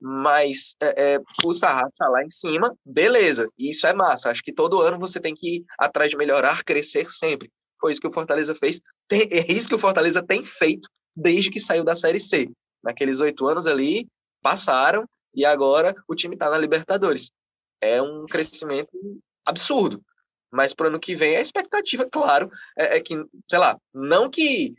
Mas 0.00 0.74
é, 0.80 1.14
é, 1.14 1.20
o 1.44 1.52
Sarra 1.52 1.88
tá 1.96 2.08
lá 2.08 2.24
em 2.24 2.28
cima, 2.28 2.74
beleza. 2.84 3.48
Isso 3.56 3.86
é 3.86 3.92
massa. 3.92 4.30
Acho 4.30 4.42
que 4.42 4.52
todo 4.52 4.82
ano 4.82 4.98
você 4.98 5.20
tem 5.20 5.32
que 5.32 5.58
ir 5.58 5.64
atrás 5.78 6.10
de 6.10 6.16
melhorar, 6.16 6.64
crescer 6.64 7.08
sempre. 7.08 7.52
Foi 7.80 7.92
isso 7.92 8.00
que 8.00 8.08
o 8.08 8.12
Fortaleza 8.12 8.52
fez. 8.52 8.80
Tem, 9.06 9.28
é 9.30 9.52
isso 9.52 9.68
que 9.68 9.76
o 9.76 9.78
Fortaleza 9.78 10.24
tem 10.26 10.44
feito 10.44 10.88
desde 11.14 11.52
que 11.52 11.60
saiu 11.60 11.84
da 11.84 11.94
Série 11.94 12.18
C. 12.18 12.50
Naqueles 12.82 13.20
oito 13.20 13.46
anos 13.46 13.68
ali, 13.68 14.08
passaram 14.42 15.04
e 15.32 15.44
agora 15.44 15.94
o 16.08 16.16
time 16.16 16.34
está 16.34 16.50
na 16.50 16.58
Libertadores. 16.58 17.30
É 17.80 18.00
um 18.02 18.26
crescimento 18.26 18.90
absurdo. 19.44 20.02
Mas 20.50 20.72
para 20.72 20.86
o 20.86 20.88
ano 20.88 21.00
que 21.00 21.14
vem, 21.14 21.36
a 21.36 21.40
expectativa, 21.40 22.06
claro, 22.10 22.50
é, 22.76 22.96
é, 22.96 23.00
que, 23.00 23.14
sei 23.48 23.58
lá, 23.58 23.78
não 23.92 24.30
que 24.30 24.74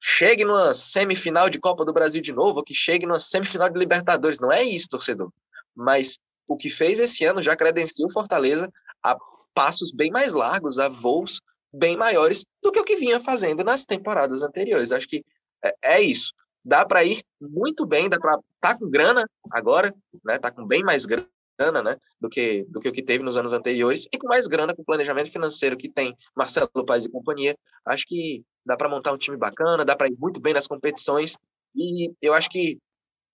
chegue 0.00 0.44
numa 0.44 0.74
semifinal 0.74 1.48
de 1.48 1.58
Copa 1.58 1.84
do 1.84 1.92
Brasil 1.92 2.20
de 2.20 2.32
novo, 2.32 2.58
ou 2.58 2.64
que 2.64 2.74
chegue 2.74 3.06
numa 3.06 3.20
semifinal 3.20 3.68
de 3.68 3.78
Libertadores. 3.78 4.40
Não 4.40 4.52
é 4.52 4.62
isso, 4.62 4.88
torcedor. 4.88 5.32
Mas 5.74 6.18
o 6.46 6.56
que 6.56 6.70
fez 6.70 6.98
esse 6.98 7.24
ano 7.24 7.42
já 7.42 7.56
credencia 7.56 8.06
o 8.06 8.12
Fortaleza 8.12 8.72
a 9.02 9.16
passos 9.54 9.92
bem 9.92 10.10
mais 10.10 10.34
largos, 10.34 10.78
a 10.78 10.88
voos 10.88 11.40
bem 11.72 11.96
maiores 11.96 12.44
do 12.62 12.72
que 12.72 12.80
o 12.80 12.84
que 12.84 12.96
vinha 12.96 13.20
fazendo 13.20 13.62
nas 13.62 13.84
temporadas 13.84 14.42
anteriores. 14.42 14.92
Acho 14.92 15.08
que 15.08 15.24
é, 15.62 15.74
é 15.82 16.00
isso. 16.00 16.32
Dá 16.64 16.84
para 16.84 17.04
ir 17.04 17.22
muito 17.40 17.86
bem, 17.86 18.08
dá 18.08 18.18
para 18.18 18.38
tá 18.60 18.76
com 18.76 18.88
grana 18.88 19.28
agora, 19.50 19.94
né? 20.24 20.38
Tá 20.38 20.50
com 20.50 20.66
bem 20.66 20.82
mais 20.82 21.06
grana, 21.06 21.28
né? 21.58 21.96
Do 22.20 22.28
que 22.28 22.64
do 22.68 22.80
que 22.80 22.88
o 22.88 22.92
que 22.92 23.02
teve 23.02 23.22
nos 23.24 23.36
anos 23.36 23.52
anteriores 23.52 24.06
e 24.12 24.18
com 24.18 24.28
mais 24.28 24.46
grana 24.46 24.74
com 24.74 24.82
o 24.82 24.84
planejamento 24.84 25.30
financeiro 25.30 25.76
que 25.76 25.88
tem 25.88 26.16
Marcelo 26.36 26.68
Paz 26.86 27.04
e 27.04 27.10
companhia. 27.10 27.56
Acho 27.84 28.06
que 28.06 28.44
dá 28.64 28.76
para 28.76 28.88
montar 28.88 29.12
um 29.12 29.18
time 29.18 29.36
bacana, 29.36 29.84
dá 29.84 29.96
para 29.96 30.08
ir 30.08 30.16
muito 30.18 30.40
bem 30.40 30.54
nas 30.54 30.66
competições 30.66 31.36
e 31.74 32.12
eu 32.22 32.32
acho 32.34 32.48
que 32.48 32.78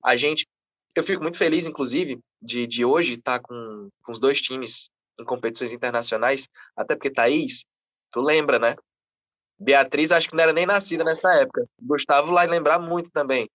a 0.03 0.17
gente 0.17 0.47
eu 0.95 1.03
fico 1.03 1.23
muito 1.23 1.37
feliz, 1.37 1.67
inclusive, 1.67 2.21
de, 2.41 2.67
de 2.67 2.85
hoje 2.85 3.15
estar 3.15 3.41
tá 3.41 3.45
com, 3.45 3.89
com 4.03 4.13
os 4.13 4.21
dois 4.21 4.41
times 4.41 4.89
em 5.19 5.25
competições 5.25 5.73
internacionais, 5.73 6.49
até 6.77 6.95
porque 6.95 7.11
Thaís, 7.11 7.65
tu 8.13 8.21
lembra, 8.21 8.59
né? 8.59 8.77
Beatriz 9.59 10.13
acho 10.13 10.29
que 10.29 10.37
não 10.37 10.43
era 10.43 10.53
nem 10.53 10.67
nascida 10.67 11.05
nessa 11.05 11.33
época. 11.35 11.67
Gustavo 11.81 12.33
vai 12.33 12.47
lembrar 12.47 12.79
muito 12.79 13.11
também. 13.11 13.49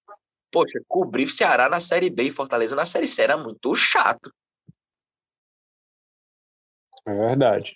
Poxa, 0.51 0.79
cobrir 0.87 1.27
Ceará 1.29 1.69
na 1.69 1.79
Série 1.79 2.09
B 2.09 2.23
e 2.23 2.31
Fortaleza 2.31 2.75
na 2.75 2.85
Série 2.85 3.07
C 3.07 3.21
era 3.21 3.37
muito 3.37 3.73
chato. 3.75 4.33
É 7.09 7.13
verdade. 7.13 7.75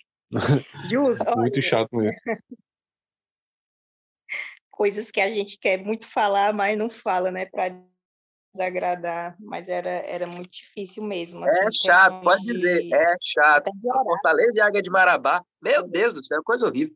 Jus, 0.88 1.18
muito 1.36 1.58
olha, 1.58 1.62
chato 1.62 1.96
mesmo. 1.96 2.20
Coisas 4.70 5.10
que 5.10 5.20
a 5.20 5.28
gente 5.28 5.58
quer 5.58 5.82
muito 5.82 6.06
falar, 6.06 6.52
mas 6.52 6.78
não 6.78 6.88
fala, 6.88 7.32
né? 7.32 7.46
Para 7.46 7.82
desagradar, 8.54 9.36
mas 9.40 9.68
era, 9.68 9.90
era 9.90 10.26
muito 10.26 10.52
difícil 10.52 11.02
mesmo. 11.02 11.44
é 11.44 11.48
assim, 11.48 11.82
chato, 11.82 12.22
pode 12.22 12.44
de- 12.44 12.52
dizer, 12.52 12.92
é 12.92 13.16
chato. 13.20 13.70
Fortaleza 13.82 14.58
e 14.58 14.60
Águia 14.60 14.82
de 14.82 14.90
Marabá, 14.90 15.44
meu 15.60 15.82
Deus 15.88 16.14
do 16.14 16.24
céu, 16.24 16.40
coisa 16.44 16.68
horrível. 16.68 16.94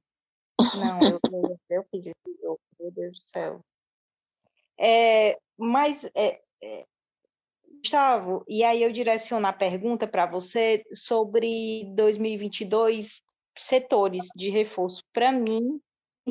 Não, 0.77 1.09
eu, 1.09 1.21
eu, 1.33 1.59
eu 1.71 1.85
fiz 1.91 2.05
jogo, 2.41 2.61
meu 2.79 2.93
Deus 2.93 3.13
do 3.13 3.19
céu. 3.19 3.61
É, 4.79 5.37
mas, 5.57 6.05
é, 6.15 6.41
é, 6.63 6.87
Gustavo, 7.83 8.45
e 8.49 8.65
aí 8.65 8.83
eu 8.83 8.93
direciono 8.93 9.47
a 9.47 9.53
pergunta 9.53 10.07
para 10.07 10.27
você 10.27 10.85
sobre 10.93 11.85
2022 11.95 13.23
setores 13.57 14.29
de 14.35 14.51
reforço. 14.51 15.03
Para 15.13 15.33
mim, 15.33 15.81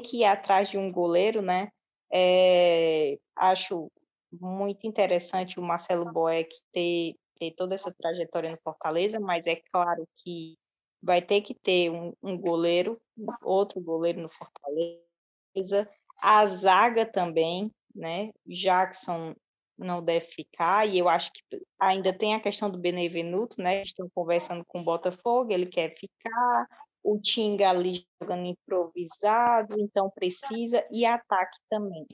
que 0.02 0.18
ir 0.18 0.26
atrás 0.26 0.70
de 0.70 0.78
um 0.78 0.92
goleiro, 0.92 1.42
né? 1.42 1.70
É, 2.12 3.18
acho 3.36 3.92
muito 4.32 4.86
interessante 4.86 5.60
o 5.60 5.64
Marcelo 5.64 6.12
Boeck 6.12 6.56
ter, 6.72 7.16
ter 7.40 7.52
toda 7.56 7.76
essa 7.76 7.94
trajetória 7.94 8.52
no 8.52 8.60
Fortaleza, 8.64 9.20
mas 9.20 9.46
é 9.48 9.56
claro 9.72 10.08
que 10.18 10.58
vai 11.02 11.22
ter 11.22 11.42
que 11.42 11.54
ter 11.54 11.90
um, 11.90 12.14
um 12.22 12.38
goleiro, 12.38 13.00
outro 13.44 13.80
goleiro 13.80 14.22
no 14.22 14.30
Fortaleza, 14.30 15.90
a 16.22 16.46
zaga 16.46 17.06
também, 17.06 17.72
né? 17.96 18.32
Jackson 18.46 19.36
não 19.78 20.04
deve 20.04 20.26
ficar, 20.28 20.88
e 20.88 20.98
eu 20.98 21.08
acho 21.08 21.32
que 21.32 21.42
ainda 21.80 22.12
tem 22.12 22.34
a 22.34 22.40
questão 22.40 22.70
do 22.70 22.78
Benevenuto, 22.78 23.62
né? 23.62 23.84
Estão 23.84 24.10
conversando 24.13 24.66
com 24.66 24.82
o 24.82 24.84
Botafogo, 24.84 25.52
ele 25.52 25.68
quer 25.68 25.94
ficar, 25.96 26.68
o 27.04 27.20
Tinga 27.20 27.70
ali 27.70 28.06
jogando 28.22 28.46
improvisado, 28.46 29.76
então 29.80 30.10
precisa, 30.10 30.86
e 30.92 31.06
ataque 31.06 31.58
também. 31.70 32.06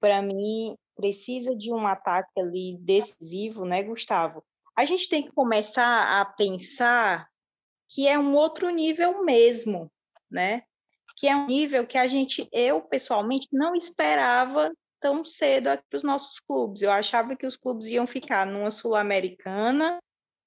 Para 0.00 0.22
mim, 0.22 0.76
precisa 0.96 1.54
de 1.54 1.72
um 1.72 1.86
ataque 1.86 2.40
ali 2.40 2.76
decisivo, 2.80 3.64
né, 3.64 3.82
Gustavo? 3.82 4.42
A 4.76 4.84
gente 4.84 5.08
tem 5.08 5.22
que 5.22 5.32
começar 5.32 6.20
a 6.20 6.24
pensar 6.24 7.28
que 7.88 8.08
é 8.08 8.18
um 8.18 8.34
outro 8.34 8.70
nível 8.70 9.24
mesmo, 9.24 9.90
né? 10.30 10.62
Que 11.16 11.28
é 11.28 11.36
um 11.36 11.46
nível 11.46 11.86
que 11.86 11.96
a 11.96 12.08
gente, 12.08 12.48
eu 12.50 12.80
pessoalmente, 12.82 13.46
não 13.52 13.74
esperava 13.74 14.72
tão 15.04 15.22
cedo 15.22 15.68
para 15.90 15.96
os 15.98 16.02
nossos 16.02 16.40
clubes. 16.40 16.80
Eu 16.80 16.90
achava 16.90 17.36
que 17.36 17.46
os 17.46 17.58
clubes 17.58 17.88
iam 17.88 18.06
ficar 18.06 18.46
numa 18.46 18.70
Sul-Americana 18.70 20.00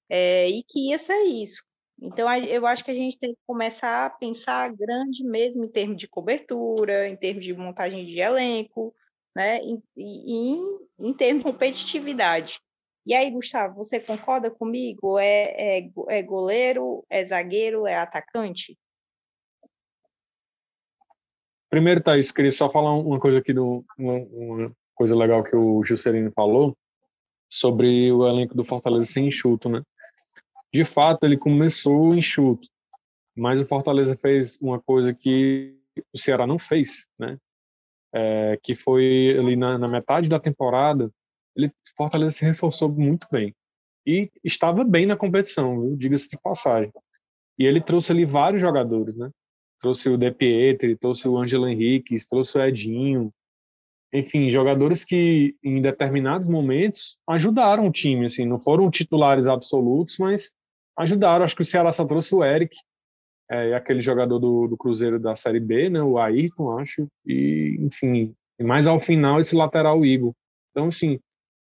é, 0.09 0.49
e 0.49 0.63
que 0.63 0.89
ia 0.89 0.97
ser 0.97 1.21
isso. 1.25 1.63
Então, 2.01 2.27
eu 2.43 2.65
acho 2.65 2.83
que 2.83 2.89
a 2.89 2.93
gente 2.95 3.19
tem 3.19 3.35
que 3.35 3.39
começar 3.45 4.07
a 4.07 4.09
pensar 4.09 4.73
grande 4.73 5.23
mesmo 5.23 5.63
em 5.63 5.67
termos 5.67 5.97
de 5.97 6.07
cobertura, 6.07 7.07
em 7.07 7.15
termos 7.15 7.45
de 7.45 7.53
montagem 7.53 8.03
de 8.07 8.19
elenco, 8.19 8.95
né? 9.35 9.59
E, 9.63 9.79
em, 9.95 10.57
em 10.99 11.13
termos 11.13 11.43
de 11.43 11.51
competitividade. 11.51 12.59
E 13.05 13.13
aí, 13.13 13.29
Gustavo, 13.29 13.75
você 13.75 13.99
concorda 13.99 14.49
comigo? 14.49 15.19
É, 15.19 15.77
é, 15.79 15.89
é 16.09 16.21
goleiro, 16.23 17.05
é 17.11 17.23
zagueiro, 17.23 17.85
é 17.85 17.95
atacante? 17.95 18.75
Primeiro, 21.69 22.01
Thaís, 22.01 22.31
queria 22.31 22.51
só 22.51 22.69
falar 22.69 22.93
uma 22.93 23.19
coisa 23.19 23.39
aqui, 23.39 23.53
do, 23.53 23.83
uma, 23.97 24.13
uma 24.13 24.75
coisa 24.95 25.15
legal 25.15 25.43
que 25.43 25.55
o 25.55 25.83
Juscelino 25.83 26.31
falou 26.31 26.75
sobre 27.49 28.11
o 28.11 28.27
elenco 28.27 28.55
do 28.55 28.63
Fortaleza 28.63 29.07
sem 29.07 29.27
enxuto, 29.27 29.69
né? 29.69 29.81
de 30.73 30.83
fato, 30.83 31.23
ele 31.23 31.37
começou 31.37 32.15
enxuto, 32.15 32.67
mas 33.35 33.61
o 33.61 33.65
Fortaleza 33.65 34.15
fez 34.15 34.59
uma 34.61 34.79
coisa 34.81 35.13
que 35.13 35.75
o 36.13 36.17
Ceará 36.17 36.45
não 36.45 36.59
fez, 36.59 37.07
né? 37.17 37.37
É, 38.13 38.57
que 38.63 38.73
foi 38.73 39.35
ali 39.37 39.55
na, 39.55 39.77
na, 39.77 39.87
metade 39.87 40.29
da 40.29 40.39
temporada, 40.39 41.11
ele 41.55 41.71
Fortaleza 41.95 42.35
se 42.35 42.45
reforçou 42.45 42.89
muito 42.89 43.27
bem 43.29 43.53
e 44.05 44.31
estava 44.43 44.83
bem 44.83 45.05
na 45.05 45.17
competição, 45.17 45.95
diga-se 45.95 46.29
de 46.29 46.37
passagem. 46.39 46.91
E 47.59 47.65
ele 47.65 47.81
trouxe 47.81 48.11
ali 48.11 48.23
vários 48.23 48.61
jogadores, 48.61 49.15
né? 49.15 49.29
Trouxe 49.79 50.09
o 50.09 50.17
De 50.17 50.31
Pietri, 50.31 50.95
trouxe 50.95 51.27
o 51.27 51.37
Ângelo 51.37 51.67
Henrique, 51.67 52.15
trouxe 52.27 52.57
o 52.57 52.63
Edinho, 52.63 53.31
enfim, 54.13 54.49
jogadores 54.49 55.03
que 55.03 55.55
em 55.63 55.81
determinados 55.81 56.47
momentos 56.47 57.19
ajudaram 57.27 57.87
o 57.87 57.91
time, 57.91 58.25
assim, 58.25 58.45
não 58.45 58.59
foram 58.59 58.89
titulares 58.89 59.47
absolutos, 59.47 60.17
mas 60.17 60.53
ajudaram. 60.97 61.43
Acho 61.43 61.55
que 61.55 61.61
o 61.61 61.65
Ceará 61.65 61.91
só 61.91 62.05
trouxe 62.05 62.33
o 62.33 62.43
Eric, 62.43 62.75
é, 63.49 63.75
aquele 63.75 64.01
jogador 64.01 64.39
do, 64.39 64.67
do, 64.67 64.77
Cruzeiro 64.77 65.19
da 65.19 65.35
Série 65.35 65.59
B, 65.59 65.89
né, 65.89 66.01
o 66.01 66.17
Ayrton, 66.17 66.77
acho, 66.79 67.07
e 67.25 67.77
enfim, 67.79 68.33
mais 68.61 68.87
ao 68.87 68.99
final 68.99 69.39
esse 69.39 69.55
lateral 69.55 70.05
Igor. 70.05 70.33
Então, 70.71 70.87
assim, 70.87 71.19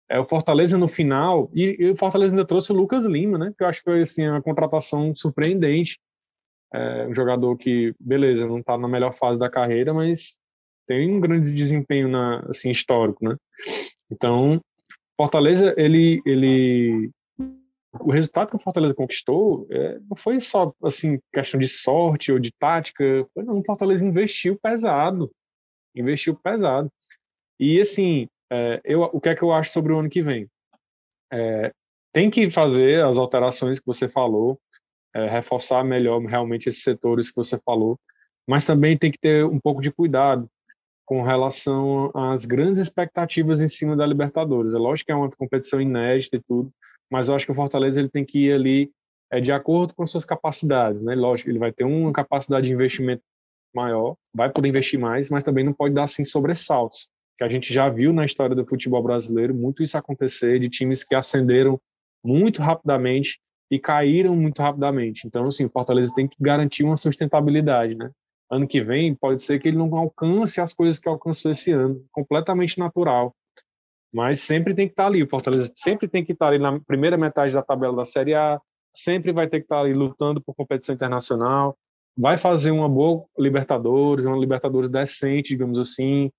é, 0.08 0.18
o 0.18 0.24
Fortaleza 0.24 0.76
no 0.76 0.88
final, 0.88 1.50
e, 1.54 1.76
e, 1.78 1.90
o 1.90 1.96
Fortaleza 1.96 2.34
ainda 2.34 2.46
trouxe 2.46 2.72
o 2.72 2.76
Lucas 2.76 3.04
Lima, 3.04 3.38
né, 3.38 3.52
que 3.56 3.62
eu 3.62 3.68
acho 3.68 3.78
que 3.78 3.90
foi 3.90 4.00
assim, 4.02 4.28
uma 4.28 4.42
contratação 4.42 5.14
surpreendente. 5.14 5.98
É, 6.74 7.06
um 7.06 7.14
jogador 7.14 7.56
que, 7.56 7.94
beleza, 8.00 8.46
não 8.46 8.58
está 8.58 8.78
na 8.78 8.88
melhor 8.88 9.12
fase 9.12 9.38
da 9.38 9.50
carreira, 9.50 9.92
mas 9.92 10.38
tem 10.86 11.10
um 11.10 11.20
grande 11.20 11.52
desempenho 11.52 12.08
na, 12.08 12.40
assim, 12.48 12.70
histórico, 12.70 13.24
né? 13.24 13.36
Então, 14.10 14.60
Fortaleza, 15.16 15.74
ele, 15.76 16.22
ele 16.24 17.10
o 18.00 18.10
resultado 18.10 18.50
que 18.50 18.56
o 18.56 18.60
Fortaleza 18.60 18.94
conquistou 18.94 19.66
é, 19.70 19.98
não 20.08 20.16
foi 20.16 20.40
só 20.40 20.72
assim 20.82 21.20
questão 21.32 21.60
de 21.60 21.68
sorte 21.68 22.32
ou 22.32 22.38
de 22.38 22.50
tática, 22.52 23.04
não, 23.36 23.58
o 23.58 23.64
Fortaleza 23.64 24.04
investiu 24.04 24.58
pesado, 24.60 25.30
investiu 25.94 26.34
pesado. 26.34 26.90
E 27.60 27.80
assim, 27.80 28.28
é, 28.50 28.80
eu, 28.84 29.02
o 29.02 29.20
que 29.20 29.28
é 29.28 29.34
que 29.34 29.42
eu 29.42 29.52
acho 29.52 29.70
sobre 29.70 29.92
o 29.92 29.98
ano 29.98 30.08
que 30.08 30.22
vem? 30.22 30.48
É, 31.32 31.72
tem 32.12 32.30
que 32.30 32.50
fazer 32.50 33.04
as 33.04 33.16
alterações 33.16 33.78
que 33.78 33.86
você 33.86 34.08
falou, 34.08 34.58
é, 35.14 35.26
reforçar 35.26 35.84
melhor 35.84 36.20
realmente 36.24 36.68
esses 36.68 36.82
setores 36.82 37.30
que 37.30 37.36
você 37.36 37.58
falou, 37.64 37.98
mas 38.46 38.64
também 38.64 38.96
tem 38.96 39.10
que 39.10 39.18
ter 39.18 39.44
um 39.44 39.58
pouco 39.58 39.80
de 39.80 39.90
cuidado 39.90 40.48
com 41.04 41.22
relação 41.22 42.10
às 42.14 42.44
grandes 42.44 42.78
expectativas 42.78 43.60
em 43.60 43.68
cima 43.68 43.96
da 43.96 44.06
Libertadores. 44.06 44.74
É 44.74 44.78
lógico 44.78 45.06
que 45.06 45.12
é 45.12 45.14
uma 45.14 45.30
competição 45.30 45.80
inédita 45.80 46.36
e 46.36 46.42
tudo, 46.42 46.72
mas 47.10 47.28
eu 47.28 47.34
acho 47.34 47.44
que 47.44 47.52
o 47.52 47.54
Fortaleza 47.54 48.00
ele 48.00 48.08
tem 48.08 48.24
que 48.24 48.46
ir 48.46 48.52
ali 48.52 48.90
é, 49.30 49.40
de 49.40 49.52
acordo 49.52 49.94
com 49.94 50.02
as 50.02 50.10
suas 50.10 50.24
capacidades, 50.24 51.02
né? 51.02 51.14
Lógico, 51.14 51.50
ele 51.50 51.58
vai 51.58 51.72
ter 51.72 51.84
uma 51.84 52.12
capacidade 52.12 52.66
de 52.66 52.72
investimento 52.72 53.22
maior, 53.74 54.16
vai 54.34 54.50
poder 54.50 54.68
investir 54.68 54.98
mais, 54.98 55.30
mas 55.30 55.42
também 55.42 55.64
não 55.64 55.72
pode 55.72 55.94
dar 55.94 56.04
assim 56.04 56.24
sobressaltos, 56.24 57.08
que 57.38 57.44
a 57.44 57.48
gente 57.48 57.72
já 57.72 57.88
viu 57.88 58.12
na 58.12 58.24
história 58.24 58.54
do 58.54 58.66
futebol 58.66 59.02
brasileiro 59.02 59.54
muito 59.54 59.82
isso 59.82 59.96
acontecer 59.96 60.60
de 60.60 60.68
times 60.68 61.02
que 61.02 61.14
ascenderam 61.14 61.80
muito 62.24 62.60
rapidamente 62.60 63.40
e 63.72 63.78
caíram 63.78 64.36
muito 64.36 64.60
rapidamente. 64.60 65.26
Então, 65.26 65.46
assim, 65.46 65.64
o 65.64 65.70
Fortaleza 65.70 66.12
tem 66.14 66.28
que 66.28 66.36
garantir 66.40 66.84
uma 66.84 66.96
sustentabilidade, 66.96 67.94
né? 67.94 68.10
Ano 68.50 68.68
que 68.68 68.82
vem 68.82 69.14
pode 69.14 69.42
ser 69.42 69.58
que 69.58 69.68
ele 69.68 69.78
não 69.78 69.92
alcance 69.96 70.60
as 70.60 70.74
coisas 70.74 70.98
que 70.98 71.08
alcançou 71.08 71.50
esse 71.50 71.72
ano, 71.72 72.04
completamente 72.12 72.78
natural 72.78 73.34
mas 74.12 74.40
sempre 74.40 74.74
tem 74.74 74.86
que 74.86 74.92
estar 74.92 75.06
ali. 75.06 75.22
O 75.22 75.28
Fortaleza 75.28 75.72
sempre 75.74 76.06
tem 76.06 76.24
que 76.24 76.32
estar 76.32 76.48
ali 76.48 76.58
na 76.58 76.78
primeira 76.80 77.16
metade 77.16 77.54
da 77.54 77.62
tabela 77.62 77.96
da 77.96 78.04
Série 78.04 78.34
A, 78.34 78.60
sempre 78.94 79.32
vai 79.32 79.48
ter 79.48 79.60
que 79.60 79.64
estar 79.64 79.80
ali 79.80 79.94
lutando 79.94 80.40
por 80.40 80.54
competição 80.54 80.94
internacional, 80.94 81.76
vai 82.16 82.36
fazer 82.36 82.70
uma 82.70 82.88
boa 82.88 83.24
Libertadores, 83.38 84.26
uma 84.26 84.36
Libertadores 84.36 84.90
decente, 84.90 85.48
digamos 85.48 85.78
assim. 85.78 86.30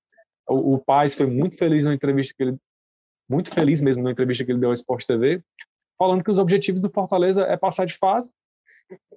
O, 0.47 0.75
o 0.75 0.79
Paz 0.79 1.15
foi 1.15 1.25
muito 1.25 1.57
feliz 1.57 1.83
na 1.83 1.93
entrevista 1.93 2.33
que 2.37 2.43
ele 2.43 2.57
muito 3.27 3.51
feliz 3.51 3.81
mesmo 3.81 4.03
na 4.03 4.11
entrevista 4.11 4.43
que 4.43 4.51
ele 4.51 4.59
deu 4.59 4.69
ao 4.69 4.73
Sport 4.73 5.05
TV, 5.05 5.41
falando 6.03 6.21
que 6.21 6.31
os 6.31 6.37
objetivos 6.37 6.81
do 6.81 6.89
Fortaleza 6.89 7.43
é 7.43 7.55
passar 7.55 7.85
de 7.85 7.97
fase 7.97 8.33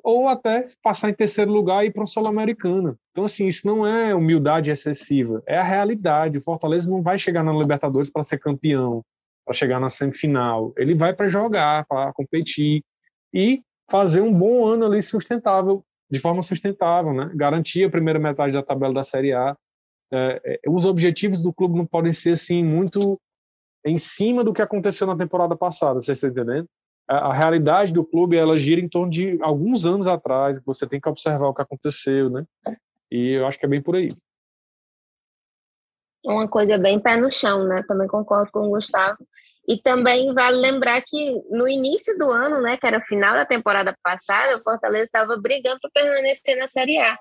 ou 0.04 0.28
até 0.28 0.68
passar 0.80 1.10
em 1.10 1.14
terceiro 1.14 1.50
lugar 1.50 1.84
e 1.84 1.88
ir 1.88 1.90
para 1.90 2.04
o 2.04 2.06
Sul-Americana. 2.06 2.96
Então, 3.10 3.24
assim, 3.24 3.48
isso 3.48 3.66
não 3.66 3.84
é 3.84 4.14
humildade 4.14 4.70
excessiva, 4.70 5.42
é 5.46 5.58
a 5.58 5.64
realidade. 5.64 6.38
O 6.38 6.40
Fortaleza 6.40 6.88
não 6.88 7.02
vai 7.02 7.18
chegar 7.18 7.42
na 7.42 7.52
Libertadores 7.52 8.08
para 8.08 8.22
ser 8.22 8.38
campeão, 8.38 9.02
para 9.44 9.52
chegar 9.52 9.80
na 9.80 9.88
semifinal. 9.88 10.72
Ele 10.76 10.94
vai 10.94 11.12
para 11.12 11.26
jogar, 11.26 11.84
para 11.86 12.12
competir 12.12 12.84
e 13.34 13.62
fazer 13.90 14.20
um 14.20 14.32
bom 14.32 14.64
ano 14.64 14.86
ali 14.86 15.02
sustentável, 15.02 15.82
de 16.08 16.20
forma 16.20 16.40
sustentável, 16.40 17.12
né? 17.12 17.32
Garantir 17.34 17.82
a 17.82 17.90
primeira 17.90 18.20
metade 18.20 18.52
da 18.52 18.62
tabela 18.62 18.94
da 18.94 19.02
Série 19.02 19.32
A. 19.32 19.56
É, 20.12 20.40
é, 20.44 20.70
os 20.70 20.84
objetivos 20.84 21.40
do 21.40 21.52
clube 21.52 21.76
não 21.76 21.84
podem 21.84 22.12
ser 22.12 22.34
assim 22.34 22.62
muito 22.62 23.18
em 23.86 23.98
cima 23.98 24.42
do 24.42 24.52
que 24.52 24.60
aconteceu 24.60 25.06
na 25.06 25.16
temporada 25.16 25.56
passada, 25.56 26.00
vocês 26.00 26.20
estão 26.20 26.30
entendendo? 26.30 26.68
A, 27.08 27.32
realidade 27.32 27.92
do 27.92 28.04
clube 28.04 28.36
ela 28.36 28.56
gira 28.56 28.80
em 28.80 28.88
torno 28.88 29.10
de 29.10 29.38
alguns 29.40 29.86
anos 29.86 30.06
atrás, 30.06 30.60
você 30.64 30.86
tem 30.86 31.00
que 31.00 31.08
observar 31.08 31.48
o 31.48 31.54
que 31.54 31.62
aconteceu, 31.62 32.28
né? 32.28 32.44
E 33.10 33.32
eu 33.32 33.46
acho 33.46 33.58
que 33.58 33.66
é 33.66 33.68
bem 33.68 33.80
por 33.80 33.94
aí. 33.94 34.14
Uma 36.24 36.48
coisa 36.48 36.76
bem 36.76 36.98
pé 36.98 37.16
no 37.16 37.30
chão, 37.30 37.64
né? 37.68 37.84
Também 37.86 38.08
concordo 38.08 38.50
com 38.50 38.66
o 38.66 38.70
Gustavo. 38.70 39.18
E 39.68 39.80
também 39.80 40.32
vale 40.32 40.56
lembrar 40.58 41.02
que 41.02 41.42
no 41.50 41.68
início 41.68 42.16
do 42.16 42.30
ano, 42.30 42.60
né, 42.60 42.76
que 42.76 42.86
era 42.86 43.00
final 43.00 43.34
da 43.34 43.44
temporada 43.44 43.96
passada, 44.02 44.56
o 44.56 44.62
Fortaleza 44.62 45.04
estava 45.04 45.36
brigando 45.36 45.78
para 45.80 45.90
permanecer 45.90 46.56
na 46.56 46.66
Série 46.66 46.98
A. 46.98 47.16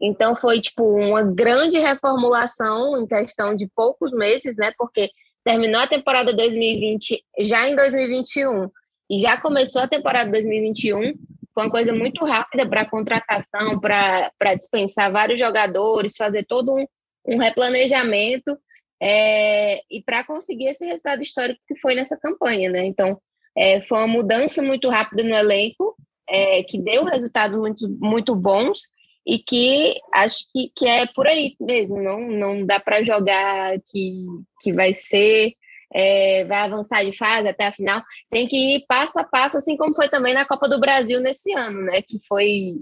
Então 0.00 0.34
foi 0.34 0.60
tipo 0.60 0.82
uma 0.82 1.22
grande 1.22 1.78
reformulação 1.78 2.96
em 2.96 3.06
questão 3.06 3.54
de 3.54 3.68
poucos 3.74 4.12
meses, 4.12 4.56
né? 4.56 4.72
Porque 4.78 5.10
terminou 5.44 5.80
a 5.80 5.86
temporada 5.86 6.34
2020 6.34 7.22
já 7.40 7.68
em 7.68 7.76
2021 7.76 8.70
e 9.10 9.18
já 9.18 9.40
começou 9.40 9.82
a 9.82 9.88
temporada 9.88 10.30
2021. 10.30 11.14
Foi 11.52 11.64
uma 11.64 11.70
coisa 11.70 11.92
muito 11.92 12.24
rápida 12.24 12.66
para 12.68 12.88
contratação, 12.88 13.80
para 13.80 14.54
dispensar 14.56 15.10
vários 15.10 15.40
jogadores, 15.40 16.16
fazer 16.16 16.44
todo 16.44 16.72
um, 16.72 16.86
um 17.26 17.36
replanejamento 17.36 18.56
é, 19.02 19.80
e 19.90 20.00
para 20.00 20.22
conseguir 20.22 20.68
esse 20.68 20.86
resultado 20.86 21.22
histórico 21.22 21.60
que 21.66 21.76
foi 21.76 21.96
nessa 21.96 22.16
campanha, 22.16 22.70
né? 22.70 22.86
Então, 22.86 23.20
é, 23.56 23.80
foi 23.80 23.98
uma 23.98 24.06
mudança 24.06 24.62
muito 24.62 24.88
rápida 24.88 25.24
no 25.24 25.34
elenco, 25.34 25.96
é, 26.28 26.62
que 26.62 26.80
deu 26.80 27.04
resultados 27.04 27.56
muito, 27.56 27.88
muito 27.98 28.36
bons 28.36 28.82
e 29.26 29.40
que 29.40 29.98
acho 30.14 30.44
que, 30.52 30.70
que 30.76 30.86
é 30.86 31.06
por 31.06 31.26
aí 31.26 31.56
mesmo, 31.60 32.00
não, 32.00 32.20
não 32.30 32.64
dá 32.64 32.78
para 32.78 33.02
jogar 33.02 33.76
que, 33.90 34.24
que 34.62 34.72
vai 34.72 34.94
ser 34.94 35.54
é, 35.92 36.44
vai 36.44 36.58
avançar 36.58 37.04
de 37.04 37.16
fase 37.16 37.48
até 37.48 37.66
a 37.66 37.72
final, 37.72 38.02
tem 38.30 38.46
que 38.46 38.76
ir 38.76 38.84
passo 38.86 39.18
a 39.18 39.24
passo, 39.24 39.56
assim 39.58 39.76
como 39.76 39.94
foi 39.94 40.08
também 40.08 40.34
na 40.34 40.46
Copa 40.46 40.68
do 40.68 40.80
Brasil 40.80 41.20
nesse 41.20 41.52
ano, 41.52 41.82
né? 41.82 42.02
Que 42.02 42.18
foi 42.26 42.76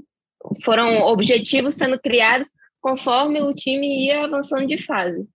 foram 0.65 1.01
objetivos 1.01 1.75
sendo 1.75 1.99
criados 1.99 2.49
conforme 2.81 3.41
o 3.41 3.53
time 3.53 4.07
ia 4.07 4.25
avançando 4.25 4.67
de 4.67 4.79
fase. 4.79 5.29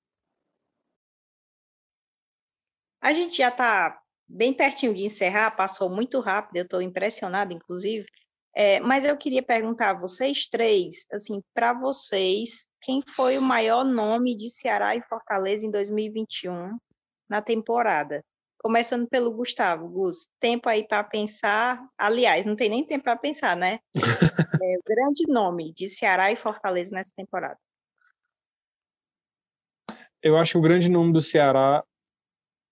A 3.01 3.11
gente 3.11 3.37
já 3.37 3.49
está 3.49 3.99
bem 4.25 4.53
pertinho 4.53 4.93
de 4.93 5.03
encerrar, 5.03 5.51
passou 5.51 5.89
muito 5.89 6.19
rápido, 6.21 6.55
eu 6.55 6.63
estou 6.63 6.81
impressionada, 6.81 7.53
inclusive. 7.53 8.05
É, 8.55 8.79
mas 8.79 9.03
eu 9.03 9.17
queria 9.17 9.41
perguntar 9.43 9.89
a 9.89 9.99
vocês 9.99 10.47
três, 10.47 11.05
assim, 11.11 11.41
para 11.53 11.73
vocês, 11.73 12.67
quem 12.81 13.01
foi 13.15 13.37
o 13.37 13.41
maior 13.41 13.83
nome 13.83 14.37
de 14.37 14.47
Ceará 14.47 14.95
e 14.95 15.01
Fortaleza 15.01 15.65
em 15.65 15.71
2021 15.71 16.77
na 17.29 17.41
temporada. 17.41 18.23
Começando 18.61 19.07
pelo 19.07 19.31
Gustavo. 19.31 19.87
Gus, 19.89 20.27
tempo 20.39 20.69
aí 20.69 20.87
para 20.87 21.03
pensar. 21.03 21.85
Aliás, 21.97 22.45
não 22.45 22.55
tem 22.55 22.69
nem 22.69 22.85
tempo 22.85 23.03
para 23.03 23.17
pensar, 23.17 23.57
né? 23.57 23.79
é, 24.63 24.77
grande 24.85 25.23
nome 25.27 25.73
de 25.73 25.87
Ceará 25.87 26.31
e 26.31 26.35
Fortaleza 26.35 26.95
nessa 26.95 27.11
temporada. 27.15 27.57
Eu 30.21 30.37
acho 30.37 30.53
que 30.53 30.57
o 30.57 30.61
grande 30.61 30.87
nome 30.87 31.11
do 31.11 31.19
Ceará, 31.19 31.83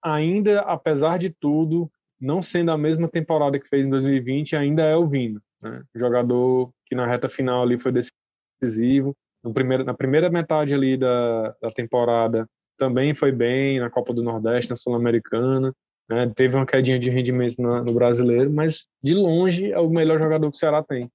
ainda, 0.01 0.61
apesar 0.61 1.19
de 1.19 1.29
tudo, 1.29 1.91
não 2.19 2.41
sendo 2.41 2.71
a 2.71 2.77
mesma 2.77 3.09
temporada 3.09 3.59
que 3.59 3.67
fez 3.67 3.85
em 3.85 3.89
2020, 3.89 4.55
ainda 4.55 4.83
é 4.83 4.95
o 4.95 5.07
Vino. 5.07 5.41
Né? 5.61 5.83
Jogador 5.93 6.71
que 6.85 6.95
na 6.95 7.05
reta 7.05 7.27
final 7.27 7.63
ali 7.63 7.77
foi 7.77 7.91
decisivo. 7.91 9.15
Primeiro, 9.53 9.83
na 9.83 9.93
primeira 9.93 10.29
metade 10.29 10.73
ali 10.73 10.95
da, 10.95 11.49
da 11.61 11.71
temporada, 11.71 12.47
também 12.81 13.13
foi 13.13 13.31
bem 13.31 13.79
na 13.79 13.91
Copa 13.91 14.11
do 14.11 14.23
Nordeste, 14.23 14.71
na 14.71 14.75
Sul-Americana, 14.75 15.71
né? 16.09 16.27
teve 16.35 16.55
uma 16.55 16.65
quedinha 16.65 16.97
de 16.97 17.11
rendimento 17.11 17.61
no, 17.61 17.93
brasileiro, 17.93 18.51
mas 18.51 18.87
de 19.03 19.13
longe 19.13 19.71
é 19.71 19.77
o 19.77 19.87
melhor 19.87 20.19
jogador 20.19 20.49
que 20.49 20.57
o 20.57 20.59
Ceará 20.59 20.81
tem. 20.81 21.07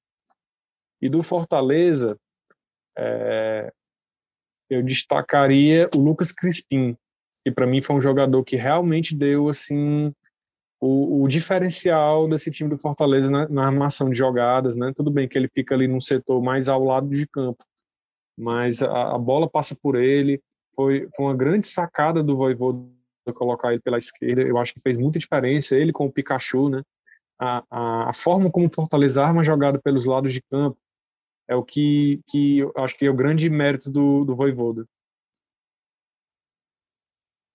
E 1.03 1.09
do 1.09 1.25
Fortaleza, 1.25 2.17
é, 2.97 3.73
eu 4.71 4.81
destacaria 4.81 5.91
o 5.93 5.99
Lucas 5.99 6.31
Crispim, 6.31 6.97
que 7.45 7.51
para 7.51 7.67
mim 7.67 7.83
foi 7.83 7.97
um 7.97 8.01
jogador 8.01 8.45
que 8.45 8.55
realmente 8.55 9.13
deu 9.13 9.49
assim 9.49 10.15
o, 10.81 11.25
o, 11.25 11.27
diferencial 11.27 12.29
desse 12.29 12.49
time 12.49 12.71
do 12.71 12.79
Fortaleza 12.79 13.29
na, 13.29 13.49
na, 13.49 13.67
armação 13.67 14.09
de 14.09 14.17
jogadas, 14.17 14.77
né? 14.77 14.93
Tudo 14.95 15.11
bem 15.11 15.27
que 15.27 15.37
ele 15.37 15.51
fica 15.53 15.75
ali 15.75 15.89
num 15.89 16.01
setor 16.01 16.41
mais 16.41 16.69
ao 16.69 16.85
lado 16.85 17.09
de 17.09 17.27
campo, 17.27 17.65
mas 18.39 18.81
a, 18.81 19.17
a 19.17 19.19
bola 19.19 19.51
passa 19.51 19.77
por 19.83 19.97
ele. 19.97 20.41
Foi, 20.77 21.09
foi, 21.17 21.25
uma 21.25 21.35
grande 21.35 21.67
sacada 21.67 22.23
do 22.23 22.37
Voivoda 22.37 22.87
colocar 23.35 23.73
ele 23.73 23.81
pela 23.81 23.99
esquerda. 23.99 24.43
Eu 24.43 24.59
acho 24.59 24.75
que 24.75 24.81
fez 24.81 24.97
muita 24.97 25.19
diferença. 25.19 25.77
Ele 25.77 25.93
com 25.93 26.07
o 26.07 26.13
Pikachu, 26.13 26.69
né? 26.69 26.83
A, 27.39 27.65
a, 27.71 28.11
a 28.11 28.13
forma 28.13 28.51
como 28.51 28.73
Fortaleza 28.73 29.25
arma 29.25 29.43
jogada 29.43 29.79
pelos 29.79 30.07
lados 30.07 30.33
de 30.33 30.41
campo 30.43 30.79
é 31.49 31.55
o 31.55 31.65
que, 31.65 32.21
que 32.27 32.59
eu 32.59 32.73
acho 32.77 32.97
que 32.97 33.07
é 33.07 33.11
o 33.11 33.17
grande 33.17 33.49
mérito 33.49 33.91
do, 33.91 34.25
do 34.25 34.37
Voivoda. 34.37 34.87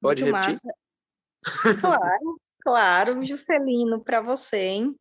Pode 0.02 0.24
Muito 0.24 0.36
repetir? 0.36 0.60
Massa. 0.64 1.80
Claro. 1.80 2.40
Claro, 2.62 3.26
Juscelino, 3.26 4.04
para 4.04 4.22
você, 4.22 4.58
hein? 4.58 4.96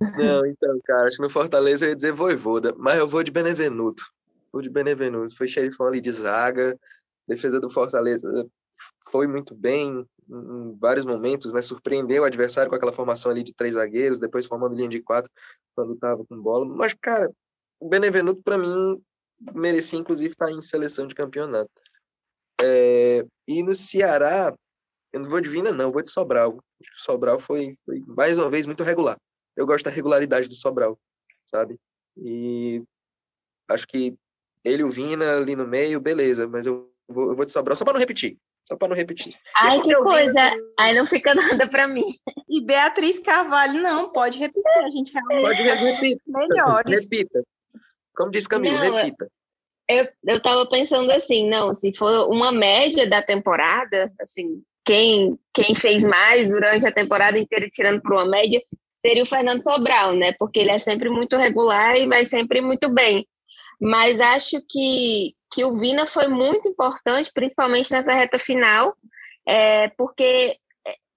Não, 0.00 0.44
então, 0.44 0.80
cara, 0.84 1.06
acho 1.06 1.16
que 1.16 1.22
no 1.22 1.30
Fortaleza 1.30 1.84
eu 1.84 1.90
ia 1.90 1.96
dizer 1.96 2.12
Voivoda, 2.12 2.74
mas 2.76 2.98
eu 2.98 3.06
vou 3.06 3.22
de 3.22 3.30
Benevenuto. 3.30 4.02
Vou 4.52 4.60
de 4.60 4.68
Benevenuto. 4.68 5.36
Foi 5.36 5.46
xerifão 5.46 5.86
ali 5.86 6.00
de 6.00 6.10
zaga, 6.10 6.76
defesa 7.30 7.60
do 7.60 7.70
Fortaleza 7.70 8.28
foi 9.08 9.26
muito 9.26 9.54
bem 9.54 10.06
em 10.28 10.78
vários 10.78 11.04
momentos, 11.04 11.52
né? 11.52 11.62
Surpreendeu 11.62 12.22
o 12.22 12.26
adversário 12.26 12.68
com 12.68 12.76
aquela 12.76 12.92
formação 12.92 13.30
ali 13.30 13.42
de 13.42 13.54
três 13.54 13.74
zagueiros, 13.74 14.18
depois 14.18 14.46
formando 14.46 14.74
linha 14.74 14.88
de 14.88 15.02
quatro 15.02 15.30
quando 15.74 15.94
estava 15.94 16.24
com 16.24 16.40
bola. 16.40 16.64
Mas, 16.66 16.94
cara, 16.94 17.30
o 17.80 17.88
Benevenuto, 17.88 18.42
para 18.42 18.58
mim, 18.58 19.02
merecia 19.54 19.98
inclusive 19.98 20.30
estar 20.32 20.50
em 20.50 20.62
seleção 20.62 21.06
de 21.06 21.14
campeonato. 21.14 21.70
É, 22.62 23.24
e 23.48 23.62
no 23.62 23.74
Ceará, 23.74 24.54
eu 25.12 25.20
não 25.20 25.30
vou 25.30 25.40
de 25.40 25.48
Vina, 25.48 25.72
não, 25.72 25.90
vou 25.90 26.02
de 26.02 26.10
Sobral. 26.10 26.62
Acho 26.80 26.90
que 26.90 26.96
o 26.96 27.00
Sobral 27.00 27.38
foi, 27.38 27.76
foi, 27.84 28.00
mais 28.06 28.38
uma 28.38 28.50
vez, 28.50 28.66
muito 28.66 28.82
regular. 28.82 29.16
Eu 29.56 29.66
gosto 29.66 29.84
da 29.84 29.90
regularidade 29.90 30.48
do 30.48 30.54
Sobral, 30.54 30.98
sabe? 31.46 31.76
E 32.16 32.82
acho 33.68 33.86
que 33.86 34.14
ele 34.64 34.82
e 34.82 34.84
o 34.84 34.90
Vina 34.90 35.38
ali 35.38 35.56
no 35.56 35.66
meio, 35.66 36.00
beleza, 36.00 36.46
mas 36.46 36.66
eu 36.66 36.92
vou, 37.12 37.30
eu 37.30 37.36
vou 37.36 37.44
de 37.44 37.50
Sobral, 37.50 37.76
só 37.76 37.84
para 37.84 37.94
não 37.94 38.00
repetir. 38.00 38.38
Só 38.66 38.76
para 38.76 38.88
não 38.88 38.96
repetir. 38.96 39.34
Ai, 39.56 39.80
que 39.82 39.94
coisa! 39.96 40.50
Vina... 40.50 40.56
Aí 40.78 40.94
não 40.94 41.04
fica 41.04 41.34
nada 41.34 41.68
para 41.68 41.88
mim. 41.88 42.14
E 42.48 42.60
Beatriz 42.60 43.18
Carvalho, 43.18 43.82
não, 43.82 44.10
pode 44.10 44.38
repetir, 44.38 44.78
a 44.78 44.90
gente 44.90 45.12
realmente 45.12 45.42
pode 45.42 45.62
repetir. 45.62 46.20
Melhores. 46.26 47.02
Repita. 47.02 47.42
Como 48.14 48.30
disse 48.30 48.48
Camilo, 48.48 48.78
não, 48.78 48.94
repita. 48.94 49.28
Eu, 49.88 50.08
eu 50.24 50.40
tava 50.40 50.68
pensando 50.68 51.10
assim, 51.10 51.48
não, 51.48 51.72
se 51.72 51.92
for 51.96 52.30
uma 52.30 52.52
média 52.52 53.08
da 53.08 53.20
temporada, 53.20 54.12
assim, 54.20 54.62
quem, 54.84 55.38
quem 55.52 55.74
fez 55.74 56.04
mais 56.04 56.48
durante 56.48 56.86
a 56.86 56.92
temporada 56.92 57.38
inteira, 57.38 57.68
tirando 57.68 58.00
para 58.00 58.14
uma 58.14 58.24
média, 58.24 58.62
seria 59.00 59.22
o 59.22 59.26
Fernando 59.26 59.62
Sobral, 59.62 60.14
né? 60.14 60.32
Porque 60.38 60.60
ele 60.60 60.70
é 60.70 60.78
sempre 60.78 61.08
muito 61.08 61.36
regular 61.36 61.96
e 61.96 62.06
vai 62.06 62.24
sempre 62.24 62.60
muito 62.60 62.88
bem. 62.88 63.26
Mas 63.80 64.20
acho 64.20 64.60
que, 64.68 65.34
que 65.52 65.64
o 65.64 65.72
Vina 65.72 66.06
foi 66.06 66.28
muito 66.28 66.68
importante, 66.68 67.30
principalmente 67.32 67.90
nessa 67.90 68.12
reta 68.12 68.38
final, 68.38 68.94
é, 69.46 69.88
porque 69.96 70.56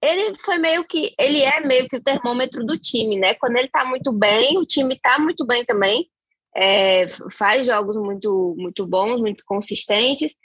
ele 0.02 0.36
foi 0.38 0.58
meio 0.58 0.84
que 0.84 1.14
ele 1.18 1.42
é 1.42 1.60
meio 1.60 1.88
que 1.88 1.96
o 1.96 2.02
termômetro 2.02 2.64
do 2.64 2.78
time, 2.78 3.16
né? 3.16 3.34
Quando 3.34 3.56
ele 3.56 3.68
tá 3.68 3.84
muito 3.84 4.12
bem, 4.12 4.58
o 4.58 4.64
time 4.64 4.98
tá 5.00 5.18
muito 5.18 5.46
bem 5.46 5.64
também. 5.64 6.08
É, 6.56 7.06
faz 7.32 7.66
jogos 7.66 7.96
muito 7.96 8.54
muito 8.56 8.86
bons, 8.86 9.20
muito 9.20 9.44
consistentes. 9.46 10.36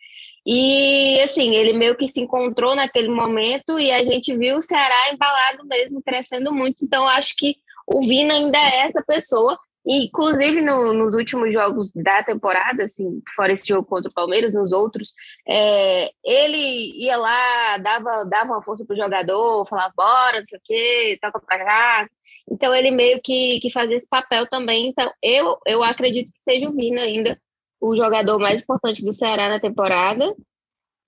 E 0.46 1.20
assim, 1.22 1.56
ele 1.56 1.74
meio 1.74 1.96
que 1.96 2.08
se 2.08 2.22
encontrou 2.22 2.76
naquele 2.76 3.10
momento 3.10 3.80
e 3.80 3.92
a 3.92 4.04
gente 4.04 4.36
viu 4.36 4.58
o 4.58 4.62
Ceará 4.62 5.14
embalado 5.14 5.66
mesmo, 5.68 6.02
crescendo 6.02 6.54
muito. 6.54 6.84
Então, 6.84 7.08
acho 7.08 7.36
que 7.38 7.56
o 7.86 8.02
Vina 8.02 8.34
ainda 8.34 8.58
é 8.58 8.88
essa 8.88 9.04
pessoa. 9.04 9.60
Inclusive, 9.86 10.62
no, 10.62 10.94
nos 10.94 11.14
últimos 11.16 11.54
jogos 11.54 11.92
da 11.94 12.22
temporada, 12.24 12.84
assim, 12.84 13.22
fora 13.36 13.54
esse 13.54 13.68
jogo 13.68 13.88
contra 13.88 14.10
o 14.10 14.14
Palmeiras, 14.14 14.54
nos 14.54 14.72
outros, 14.72 15.14
é, 15.48 16.12
ele 16.24 17.04
ia 17.04 17.18
lá, 17.18 17.78
dava, 17.78 18.26
dava 18.26 18.54
uma 18.54 18.64
força 18.64 18.86
pro 18.86 18.96
jogador, 18.96 19.66
falava, 19.68 19.94
bora, 19.96 20.40
não 20.40 20.46
sei 20.46 20.60
o 20.60 20.62
quê, 20.64 21.20
toca 21.22 21.40
pra 21.40 21.66
cá. 21.66 22.10
Então, 22.52 22.74
ele 22.76 22.92
meio 22.92 23.22
que, 23.22 23.60
que 23.62 23.72
fazia 23.72 23.96
esse 23.96 24.10
papel 24.10 24.48
também. 24.48 24.90
Então, 24.90 25.12
eu, 25.24 25.58
eu 25.66 25.84
acredito 25.84 26.32
que 26.34 26.42
seja 26.42 26.68
o 26.68 26.76
Vina 26.76 27.02
ainda 27.02 27.40
o 27.80 27.96
jogador 27.96 28.40
mais 28.40 28.62
importante 28.62 29.04
do 29.04 29.14
Ceará 29.14 29.50
na 29.50 29.60
temporada. 29.60 30.36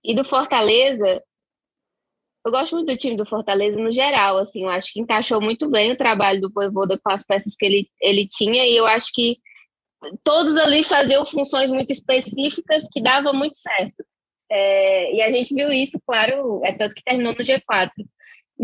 E 0.04 0.16
do 0.16 0.24
Fortaleza, 0.24 1.22
eu 2.44 2.50
gosto 2.50 2.74
muito 2.74 2.88
do 2.88 2.96
time 2.96 3.16
do 3.16 3.26
Fortaleza 3.26 3.80
no 3.80 3.92
geral, 3.92 4.38
assim, 4.38 4.64
eu 4.64 4.70
acho 4.70 4.92
que 4.92 5.00
encaixou 5.00 5.40
muito 5.40 5.68
bem 5.70 5.92
o 5.92 5.96
trabalho 5.96 6.40
do 6.40 6.50
Voivoda 6.50 6.98
com 7.02 7.12
as 7.12 7.24
peças 7.24 7.54
que 7.56 7.64
ele, 7.64 7.88
ele 8.00 8.26
tinha, 8.28 8.66
e 8.66 8.76
eu 8.76 8.86
acho 8.86 9.12
que 9.14 9.38
todos 10.24 10.56
ali 10.56 10.82
faziam 10.82 11.24
funções 11.24 11.70
muito 11.70 11.92
específicas 11.92 12.88
que 12.92 13.00
dava 13.00 13.32
muito 13.32 13.56
certo. 13.56 14.04
É, 14.50 15.14
e 15.14 15.22
a 15.22 15.30
gente 15.30 15.54
viu 15.54 15.68
isso, 15.72 15.98
claro, 16.06 16.60
é 16.64 16.72
tanto 16.72 16.94
que 16.94 17.04
terminou 17.04 17.32
no 17.32 17.44
G4. 17.44 17.90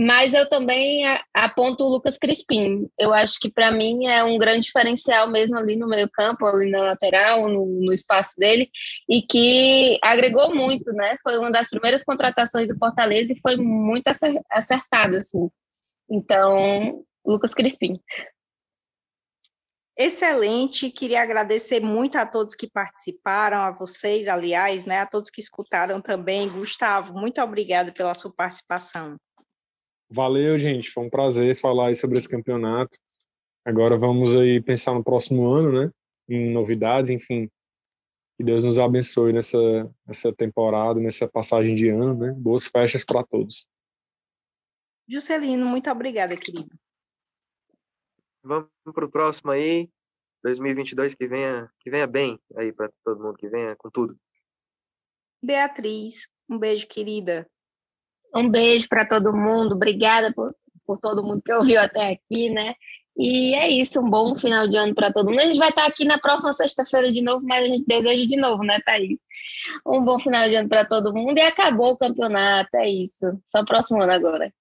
Mas 0.00 0.32
eu 0.32 0.48
também 0.48 1.02
aponto 1.34 1.82
o 1.82 1.88
Lucas 1.88 2.16
Crispim. 2.16 2.88
Eu 2.96 3.12
acho 3.12 3.40
que 3.40 3.50
para 3.50 3.72
mim 3.72 4.06
é 4.06 4.22
um 4.22 4.38
grande 4.38 4.66
diferencial 4.66 5.28
mesmo 5.28 5.58
ali 5.58 5.74
no 5.74 5.88
meio 5.88 6.08
campo, 6.08 6.46
ali 6.46 6.70
na 6.70 6.82
lateral, 6.82 7.48
no, 7.48 7.66
no, 7.66 7.92
espaço 7.92 8.37
dele, 8.38 8.70
e 9.08 9.20
que 9.22 9.98
agregou 10.00 10.54
muito, 10.54 10.92
né? 10.92 11.16
Foi 11.20 11.37
uma 11.37 11.50
das 11.50 11.68
primeiras 11.68 12.04
contratações 12.04 12.68
do 12.68 12.78
Fortaleza 12.78 13.32
e 13.32 13.40
foi 13.40 13.56
muito 13.56 14.06
acertado, 14.52 15.16
assim. 15.16 15.50
Então, 16.08 17.04
Lucas 17.26 17.52
Crispim. 17.52 18.00
Excelente, 19.96 20.90
queria 20.90 21.22
agradecer 21.22 21.80
muito 21.80 22.16
a 22.16 22.24
todos 22.24 22.54
que 22.54 22.70
participaram, 22.70 23.62
a 23.62 23.72
vocês, 23.72 24.28
aliás, 24.28 24.84
né, 24.84 25.00
a 25.00 25.06
todos 25.06 25.28
que 25.28 25.40
escutaram 25.40 26.00
também. 26.00 26.48
Gustavo, 26.48 27.14
muito 27.14 27.42
obrigado 27.42 27.92
pela 27.92 28.14
sua 28.14 28.32
participação. 28.32 29.18
Valeu, 30.10 30.58
gente. 30.58 30.90
Foi 30.90 31.04
um 31.04 31.10
prazer 31.10 31.54
falar 31.54 31.94
sobre 31.94 32.18
esse 32.18 32.28
campeonato. 32.28 32.98
Agora 33.64 33.98
vamos 33.98 34.34
aí 34.34 34.62
pensar 34.62 34.94
no 34.94 35.04
próximo 35.04 35.50
ano, 35.50 35.72
né? 35.72 35.92
Em 36.28 36.50
novidades, 36.50 37.10
enfim. 37.10 37.50
Que 38.36 38.44
Deus 38.44 38.64
nos 38.64 38.78
abençoe 38.78 39.32
nessa, 39.32 39.58
nessa 40.06 40.32
temporada, 40.32 41.00
nessa 41.00 41.28
passagem 41.28 41.74
de 41.74 41.88
ano, 41.88 42.16
né? 42.16 42.32
Boas 42.32 42.66
festas 42.66 43.04
para 43.04 43.24
todos. 43.24 43.68
Juscelino, 45.06 45.66
muito 45.66 45.90
obrigada, 45.90 46.36
querido. 46.36 46.70
Vamos 48.42 48.68
para 48.94 49.04
o 49.04 49.10
próximo 49.10 49.50
aí. 49.50 49.90
2022 50.42 51.14
que 51.14 51.26
venha, 51.26 51.70
que 51.80 51.90
venha 51.90 52.06
bem 52.06 52.38
aí 52.56 52.72
para 52.72 52.90
todo 53.04 53.22
mundo, 53.22 53.36
que 53.36 53.48
venha 53.48 53.74
com 53.76 53.90
tudo. 53.90 54.18
Beatriz, 55.42 56.28
um 56.48 56.58
beijo, 56.58 56.86
querida. 56.86 57.48
Um 58.34 58.48
beijo 58.48 58.88
para 58.88 59.06
todo 59.06 59.32
mundo, 59.32 59.74
obrigada 59.74 60.32
por, 60.32 60.54
por 60.86 60.98
todo 60.98 61.22
mundo 61.22 61.42
que 61.44 61.52
ouviu 61.52 61.80
até 61.80 62.12
aqui, 62.12 62.50
né? 62.50 62.74
E 63.18 63.52
é 63.54 63.68
isso, 63.68 64.00
um 64.00 64.08
bom 64.08 64.32
final 64.36 64.68
de 64.68 64.78
ano 64.78 64.94
para 64.94 65.12
todo 65.12 65.28
mundo. 65.28 65.40
A 65.40 65.46
gente 65.46 65.58
vai 65.58 65.70
estar 65.70 65.86
aqui 65.86 66.04
na 66.04 66.18
próxima 66.18 66.52
sexta-feira 66.52 67.10
de 67.10 67.20
novo, 67.20 67.44
mas 67.44 67.64
a 67.64 67.66
gente 67.66 67.84
deseja 67.84 68.24
de 68.24 68.36
novo, 68.36 68.62
né, 68.62 68.78
Thaís? 68.84 69.18
Um 69.84 70.04
bom 70.04 70.20
final 70.20 70.48
de 70.48 70.54
ano 70.54 70.68
para 70.68 70.84
todo 70.84 71.12
mundo 71.12 71.36
e 71.36 71.40
acabou 71.40 71.92
o 71.92 71.98
campeonato, 71.98 72.76
é 72.76 72.88
isso. 72.88 73.26
Só 73.44 73.60
o 73.60 73.66
próximo 73.66 74.00
ano 74.00 74.12
agora. 74.12 74.52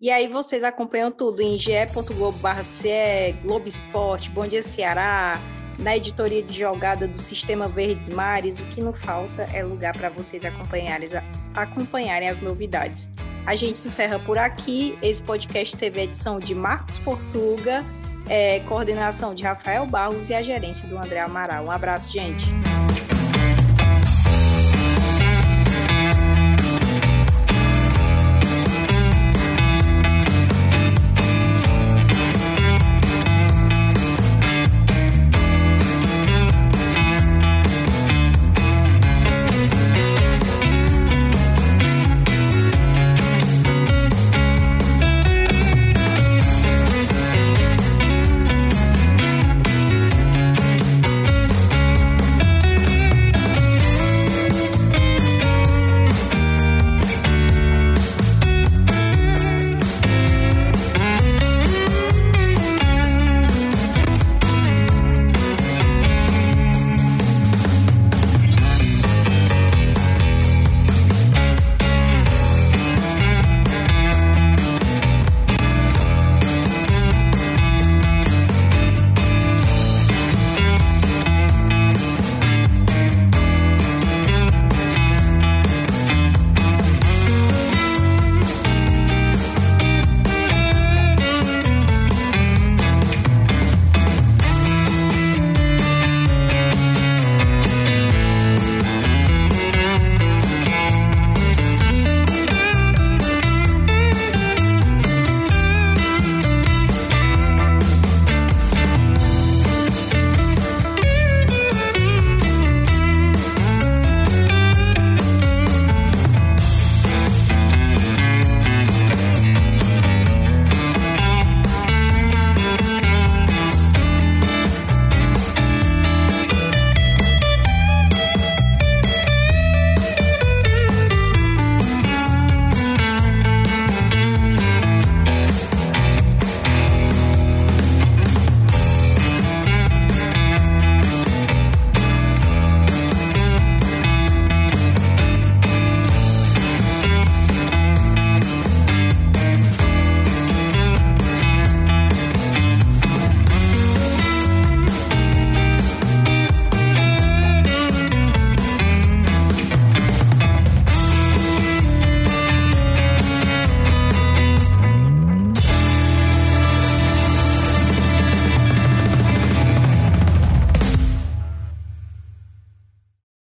E 0.00 0.10
aí 0.10 0.26
vocês 0.26 0.64
acompanham 0.64 1.12
tudo 1.12 1.40
em 1.40 1.56
ge.globo.ce, 1.56 3.32
Globo 3.42 3.68
Esporte, 3.68 4.30
Bom 4.30 4.46
Dia 4.46 4.62
Ceará, 4.62 5.40
na 5.78 5.96
editoria 5.96 6.42
de 6.42 6.58
jogada 6.58 7.06
do 7.06 7.18
Sistema 7.18 7.68
Verdes 7.68 8.08
Mares, 8.08 8.58
o 8.58 8.64
que 8.64 8.82
não 8.82 8.92
falta 8.92 9.42
é 9.54 9.62
lugar 9.62 9.96
para 9.96 10.08
vocês 10.08 10.44
acompanharem, 10.44 11.08
acompanharem 11.54 12.28
as 12.28 12.40
novidades. 12.40 13.10
A 13.46 13.54
gente 13.54 13.86
encerra 13.86 14.18
por 14.18 14.36
aqui. 14.36 14.98
Esse 15.00 15.22
podcast 15.22 15.76
teve 15.76 16.00
a 16.00 16.04
edição 16.04 16.38
de 16.38 16.54
Marcos 16.54 16.98
Portuga, 16.98 17.82
é, 18.28 18.60
coordenação 18.60 19.34
de 19.34 19.42
Rafael 19.42 19.86
Barros 19.86 20.28
e 20.28 20.34
a 20.34 20.42
gerência 20.42 20.86
do 20.86 20.98
André 20.98 21.20
Amaral. 21.20 21.64
Um 21.64 21.70
abraço, 21.70 22.12
gente. 22.12 22.46